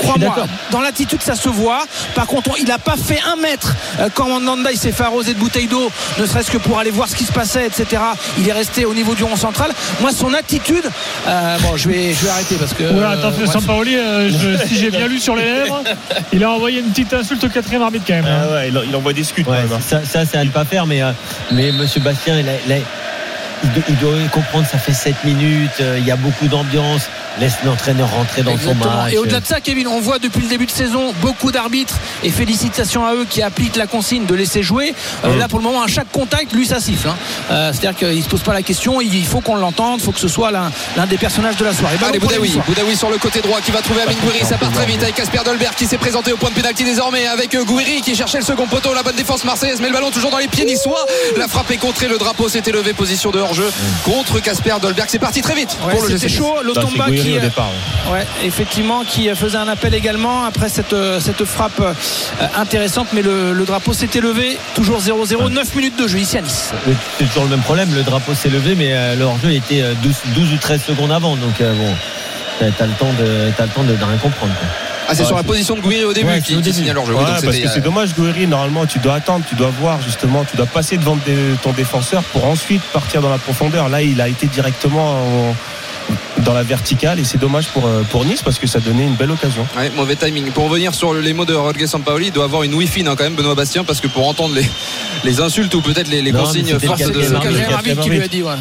[0.00, 1.84] Crois-moi, dans l'attitude ça se voit.
[2.14, 5.02] Par contre, on- il n'a pas fait un mètre euh, quand Mandanda il s'est fait
[5.04, 8.02] arroser de bouteilles d'eau, ne serait-ce que pour aller voir ce qui se passait, etc.
[8.38, 9.70] Il est resté au niveau du rond central.
[10.00, 10.84] Moi, son attitude,
[11.28, 12.82] euh, bon, je vais, je vais arrêter parce que.
[12.84, 13.52] Ouais, euh, attention, bref.
[13.52, 15.82] Sampaoli, euh, je- si j'ai bien lu sur les lèvres,
[16.32, 18.26] il a envoyé une petite insulte au quatrième arbitre quand même.
[18.26, 18.40] hein.
[18.48, 19.72] Ah ouais, il, il envoie des scuds quand Ouais, même.
[19.72, 19.80] hein.
[19.86, 21.12] ça, ça, c'est à ne pas faire, mais, euh,
[21.52, 22.76] mais Monsieur Bastien, il, a- il a-
[23.62, 27.02] il do- il doit comprendre, ça fait 7 minutes, euh, il y a beaucoup d'ambiance.
[27.38, 29.12] Laisse l'entraîneur rentrer dans son match.
[29.12, 32.30] Et au-delà de ça, Kevin, on voit depuis le début de saison beaucoup d'arbitres et
[32.30, 34.94] félicitations à eux qui appliquent la consigne de laisser jouer.
[35.24, 35.38] Euh, Mm.
[35.38, 37.08] Là, pour le moment, à chaque contact, lui, ça siffle.
[37.08, 37.16] hein.
[37.50, 40.04] Euh, C'est-à-dire qu'il ne se pose pas la question, il il faut qu'on l'entende, il
[40.04, 41.96] faut que ce soit l'un des personnages de la soirée.
[41.96, 42.58] Ballon Allez Boudaoui.
[42.66, 45.14] Boudaoui sur le côté droit qui va trouver Amine Gouiri, ça part très vite avec
[45.14, 48.38] Casper Dolberg qui s'est présenté au point de pénalty désormais avec euh, Gouiri qui cherchait
[48.38, 51.04] le second poteau, la bonne défense marseillaise, mais le ballon toujours dans les pieds niçois.
[51.36, 53.70] La frappe est contrée, le drapeau s'est élevé, position de hors-jeu
[54.04, 55.08] contre Casper Dolberg.
[55.10, 56.54] C'est parti très vite Ouais, pour le chaud,
[57.22, 57.68] qui, au euh, départ,
[58.12, 61.80] ouais, effectivement, qui euh, faisait un appel également après cette, euh, cette frappe
[62.56, 66.42] intéressante, mais le, le drapeau s'est élevé, toujours 0-0, 9 minutes de jeu ici à
[66.42, 66.72] Nice.
[67.18, 69.94] C'est toujours le même problème, le drapeau s'est levé, mais euh, le hors-jeu était euh,
[70.02, 71.36] 12, 12 ou 13 secondes avant.
[71.36, 71.94] Donc euh, bon,
[72.58, 74.52] t'as t'as le temps de, t'as le temps de, de rien comprendre.
[74.58, 74.68] quoi.
[75.08, 76.88] Ah, c'est sur la position de Gouiri au début Ouais, qui, au qui début.
[76.88, 78.46] Ouais, parce que c'est dommage, Gouiri.
[78.46, 81.18] Normalement, tu dois attendre, tu dois voir justement, tu dois passer devant
[81.62, 83.88] ton défenseur pour ensuite partir dans la profondeur.
[83.88, 85.10] Là, il a été directement
[85.50, 85.56] en-
[86.38, 89.14] dans la verticale et c'est dommage pour, euh, pour Nice parce que ça donnait une
[89.14, 89.66] belle occasion.
[89.76, 90.50] Ouais, mauvais timing.
[90.52, 93.24] Pour revenir sur les mots de Rodriguez Sampaoli, il doit avoir une wifi hein, quand
[93.24, 94.64] même, Benoît Bastien, parce que pour entendre les,
[95.24, 97.20] les insultes ou peut-être les, les Non, consignes fortes de.
[98.30, 98.52] Dit, ouais.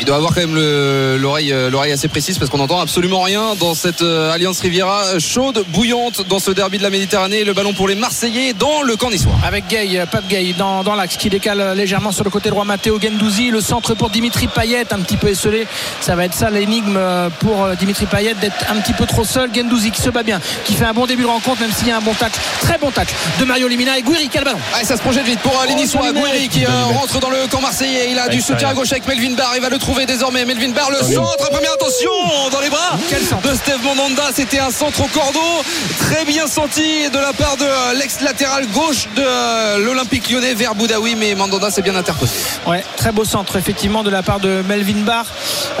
[0.00, 3.22] Il doit avoir quand même le- l'oreille euh, l'oreille assez précise parce qu'on n'entend absolument
[3.22, 7.44] rien dans cette euh, Alliance Riviera chaude, bouillante dans ce derby de la Méditerranée.
[7.44, 9.32] Le ballon pour les Marseillais dans le camp niçois.
[9.44, 12.98] Avec Gay, Pape Gay dans, dans l'axe qui décale légèrement sur le côté droit Matteo
[13.00, 13.50] Gendouzi.
[13.50, 15.66] Le centre pour Dimitri Payet, un petit peu esselé.
[16.00, 19.24] Ça va être ça l'énigme euh, pour euh, Dimitri Payet d'être un petit peu trop
[19.24, 19.50] seul.
[19.54, 21.90] Gendouzi qui se bat bien, qui fait un bon début de rencontre, même s'il y
[21.90, 24.46] a un bon tacle, très bon tacle de Mario Limina et Guiri qui a le
[24.46, 24.58] ballon.
[24.74, 26.12] Allez, ça se projette vite pour euh, les Oh, Niçois.
[26.12, 28.08] Gouiri qui euh, rentre dans le camp marseillais.
[28.10, 29.52] Il a du soutien à gauche avec Melvin Barr.
[29.56, 30.44] Il va le trouver désormais.
[30.44, 31.50] Melvin Barr, le centre.
[31.50, 32.10] Première attention
[32.52, 32.98] dans les bras
[33.42, 34.24] de Steve Mandanda.
[34.34, 35.62] C'était un centre au cordeau.
[35.98, 41.14] Très bien senti de la part de l'ex-latéral gauche de l'Olympique lyonnais vers Boudaoui.
[41.16, 42.32] Mais Mandanda s'est bien interposé.
[42.66, 45.26] Ouais, très beau centre effectivement de la part de Melvin Barr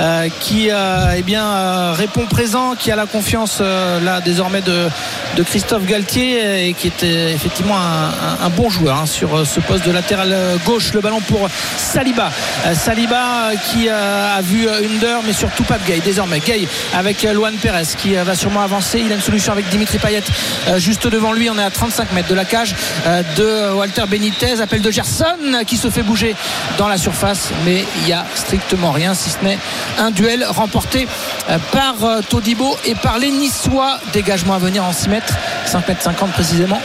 [0.00, 4.60] euh, qui euh, eh bien euh, répond présent, qui a la confiance euh, là désormais
[4.60, 4.88] de,
[5.36, 9.60] de Christophe Galtier euh, et qui était effectivement un, bon joueur hein, sur euh, ce
[9.60, 10.92] poste de latéral euh, gauche.
[10.92, 12.30] Le ballon pour Saliba,
[12.66, 16.40] Euh, Saliba euh, qui euh, a vu euh, Under mais surtout pas Gay désormais.
[16.40, 19.00] Gay avec euh, Luan Perez qui euh, va sûrement avancer.
[19.04, 20.22] Il a une solution avec Dimitri Payet
[20.68, 21.50] euh, juste devant lui.
[21.50, 22.74] On est à 35 mètres de la cage
[23.06, 24.60] euh, de Walter Benitez.
[24.60, 26.36] Appel de Gerson euh, qui se fait bouger
[26.78, 29.58] dans la surface, mais il n'y a strictement rien si ce n'est
[29.98, 33.98] un duel remporté euh, par euh, Todibo et par les Niçois.
[34.12, 35.34] Dégagement à venir en 6 mètres,
[35.66, 36.80] 5 mètres 50 précisément,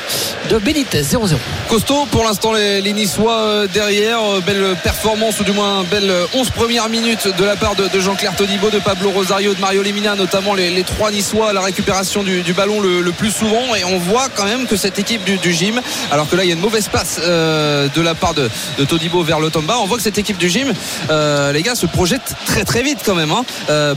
[0.50, 1.36] de Benitez 0-0.
[1.70, 6.50] Costaud pour l'instant les, Niçois euh, derrière belle performance ou du moins belle euh, 11
[6.52, 10.54] premières minutes de la part de, Jean-Claire Todibo de Pablo Rosario de Mario Lemina notamment
[10.54, 13.98] les, les trois Niçois à la récupération du, ballon le, le plus souvent et on
[13.98, 15.82] voit quand même que cette équipe du, gym
[16.12, 18.50] alors que là il y a une mauvaise passe de la part de,
[18.86, 20.74] Todibo vers Lotomba on voit que cette équipe du gym
[21.10, 23.44] les gars se projette très très vite quand même, hein,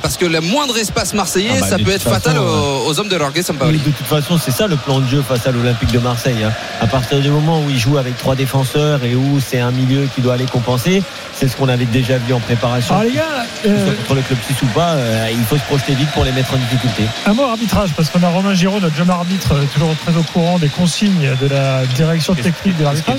[0.01, 3.01] parce que le moindre espace marseillais, Ah bah, ça peut être fatal façon, aux, aux
[3.01, 3.79] hommes de Jorge Sampaoli.
[3.85, 6.43] Oui, de toute façon, c'est ça le plan de jeu face à l'Olympique de Marseille.
[6.45, 6.53] hein.
[6.81, 10.09] À partir du moment où il joue avec trois défenseurs et où c'est un milieu
[10.15, 11.03] qui doit aller compenser,
[11.35, 12.95] c'est ce qu'on avait déjà vu en préparation.
[12.95, 13.25] Alors les gars,
[13.67, 16.33] euh, contre le club suisse ou pas, euh, il faut se projeter vite pour les
[16.33, 17.05] mettre en difficulté.
[17.27, 20.23] un mot arbitrage, parce qu'on a Romain Giraud, notre jeune arbitre, euh, toujours très au
[20.33, 23.19] courant des consignes de la direction technique de l'arbitrage.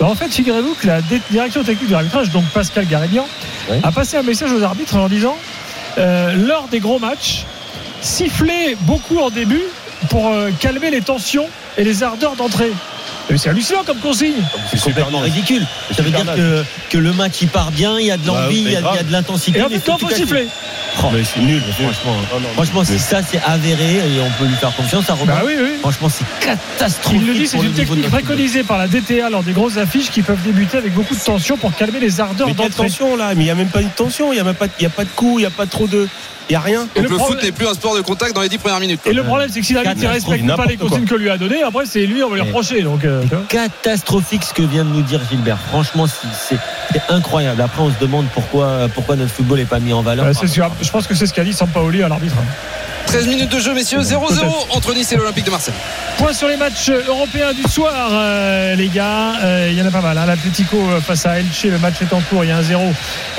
[0.00, 1.00] Alors, en fait, figurez-vous que la
[1.30, 3.26] direction technique de l'arbitrage, donc Pascal Garignan,
[3.82, 5.36] a passé un message aux arbitres en leur disant
[5.98, 7.44] euh, lors des gros matchs,
[8.00, 9.62] sifflez beaucoup en début
[10.10, 11.46] pour euh, calmer les tensions
[11.78, 12.72] et les ardeurs d'entrée.
[13.30, 14.34] Mais C'est hallucinant comme consigne.
[14.70, 15.66] C'est complètement ridicule.
[15.96, 18.64] Ça veut dire que, que le match il part bien, il y a de l'envie,
[18.64, 19.58] Bah, il y a, mais il y a de l'intensité.
[19.58, 20.46] Et en mais même temps, faut siffler.
[21.02, 21.60] Oh, Mais c'est nul.
[21.72, 25.08] Franchement, Non, non, franchement, mais- si ça c'est avéré et on peut lui faire confiance
[25.10, 25.34] à Romain.
[25.36, 25.70] Bah oui, oui.
[25.80, 27.20] Franchement, c'est catastrophique.
[27.22, 30.22] Il le dit, c'est une technique préconisée par la DTA lors des grosses affiches qui
[30.22, 32.70] peuvent débuter avec beaucoup de tension pour calmer les ardeurs d'entrée.
[32.88, 33.28] tension là?
[33.34, 34.86] Mais il n'y a même pas une tension, il n'y a, même pas- il y
[34.86, 36.08] a pas de coup, il n'y a pas trop de.
[36.48, 36.86] Il n'y a rien.
[36.94, 38.58] Et Donc le le problème- foot n'est plus un sport de contact dans les 10
[38.58, 39.00] premières minutes.
[39.06, 41.38] Et le problème, c'est que si l'arbitre ne respecte pas les consignes que lui a
[41.38, 42.82] données, après, c'est lui, on va lui reprocher.
[42.82, 45.58] Donc, euh, catastrophique ce que vient de nous dire Gilbert.
[45.70, 46.56] Franchement, c'est-
[47.08, 47.60] incroyable.
[47.60, 50.26] Après, on se demande pourquoi, pourquoi notre football n'est pas mis en valeur.
[50.38, 50.70] C'est sûr.
[50.82, 52.36] Je pense que c'est ce qu'a dit Sampaoli à l'arbitre.
[53.06, 54.76] 13 minutes de jeu, messieurs, 0-0 Peut-être.
[54.76, 55.74] entre Nice et l'Olympique de Marseille.
[56.18, 59.34] Point sur les matchs européens du soir, euh, les gars.
[59.42, 60.18] Euh, Il y en a pas mal.
[60.18, 60.26] Hein.
[60.26, 62.44] L'Atlético euh, face à Elche, le match est en cours.
[62.44, 62.82] Il y a un 0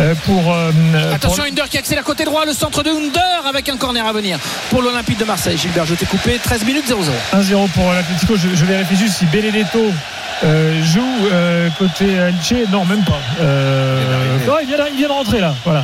[0.02, 0.54] euh, pour.
[0.54, 0.72] euh,
[1.14, 4.14] Attention, pour- Under qui accélère côté droit, le centre de Under avec un corner à
[4.14, 4.40] venir
[4.70, 5.58] pour l'Olympique de Marseille.
[5.58, 6.40] Gilbert, je t'ai coupé.
[6.42, 7.12] 13 minutes 0-0.
[7.34, 8.36] 1-0 pour l'Atlético.
[8.38, 9.92] Je, je vérifie juste si Benedetto
[10.44, 12.54] euh, joue euh, côté Elche.
[12.72, 13.20] Non, même pas.
[13.42, 14.04] Euh,
[14.48, 15.54] non, il vient, il vient de rentrer là.
[15.66, 15.84] Voilà.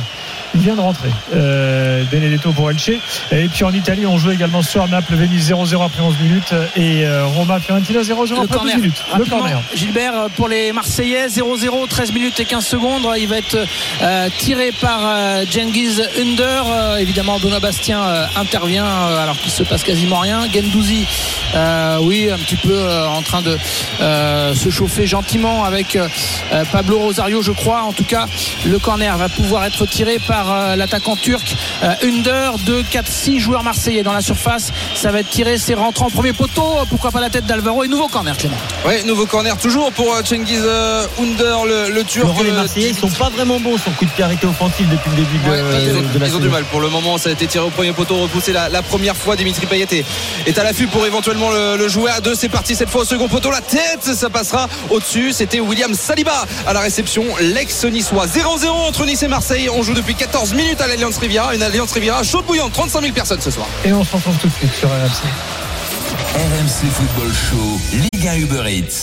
[0.54, 1.08] Il vient de rentrer.
[1.34, 2.90] Euh, Benedetto pour Elche.
[3.30, 6.54] Et puis en Italie, on joue également sur Naples, Venise 0-0 après 11 minutes.
[6.76, 8.76] Et euh, Roma Fiorentina 0-0 Le après 12 corner.
[8.76, 9.02] minutes.
[9.16, 9.62] Le corner.
[9.74, 13.06] Gilbert, euh, pour les Marseillais, 0-0, 13 minutes et 15 secondes.
[13.18, 13.56] Il va être
[14.02, 16.64] euh, tiré par euh, Cengiz Under.
[16.68, 18.00] Euh, évidemment, Benoît Bastien
[18.36, 20.42] intervient alors qu'il se passe quasiment rien.
[20.52, 21.06] Gendouzi,
[22.02, 23.56] oui, un petit peu en train de
[24.54, 25.98] se chauffer gentiment avec
[26.70, 27.82] Pablo Rosario, je crois.
[27.82, 28.26] En tout cas,
[28.66, 32.58] le corner va pouvoir être tiré par euh, l'attaquant turc euh, Under.
[32.58, 34.72] 2, 4, 6 joueurs marseillais dans la surface.
[34.94, 36.10] Ça va être tiré, c'est rentrant.
[36.10, 36.62] Premier poteau.
[36.88, 38.56] Pourquoi pas la tête d'Alvaro et nouveau corner, Clément.
[38.86, 42.26] Ouais, nouveau corner toujours pour euh, Cengiz euh, Under, le, le turc.
[42.26, 44.86] Laurent, les euh, Marseillais ils sont pas vraiment bons sur coup de pied arrêté offensif
[44.88, 46.88] depuis le début de, Ouais, ils, ont, de la ils ont du mal pour le
[46.88, 49.86] moment ça a été tiré au premier poteau repoussé la, la première fois Dimitri Payet
[49.92, 50.04] est,
[50.46, 53.04] est à l'affût pour éventuellement le, le jouer à deux c'est parti cette fois au
[53.04, 57.84] second poteau la tête ça passera au dessus c'était William Saliba à la réception l'ex
[57.84, 61.62] niçois 0-0 entre Nice et Marseille on joue depuis 14 minutes à l'Alliance Riviera une
[61.62, 64.52] Alliance Riviera chaude bouillante 35 000 personnes ce soir Et on se retrouve tout de
[64.54, 65.28] suite sur RMC.
[66.34, 69.00] RMC Football Show, Ligue 1 Uber Eats.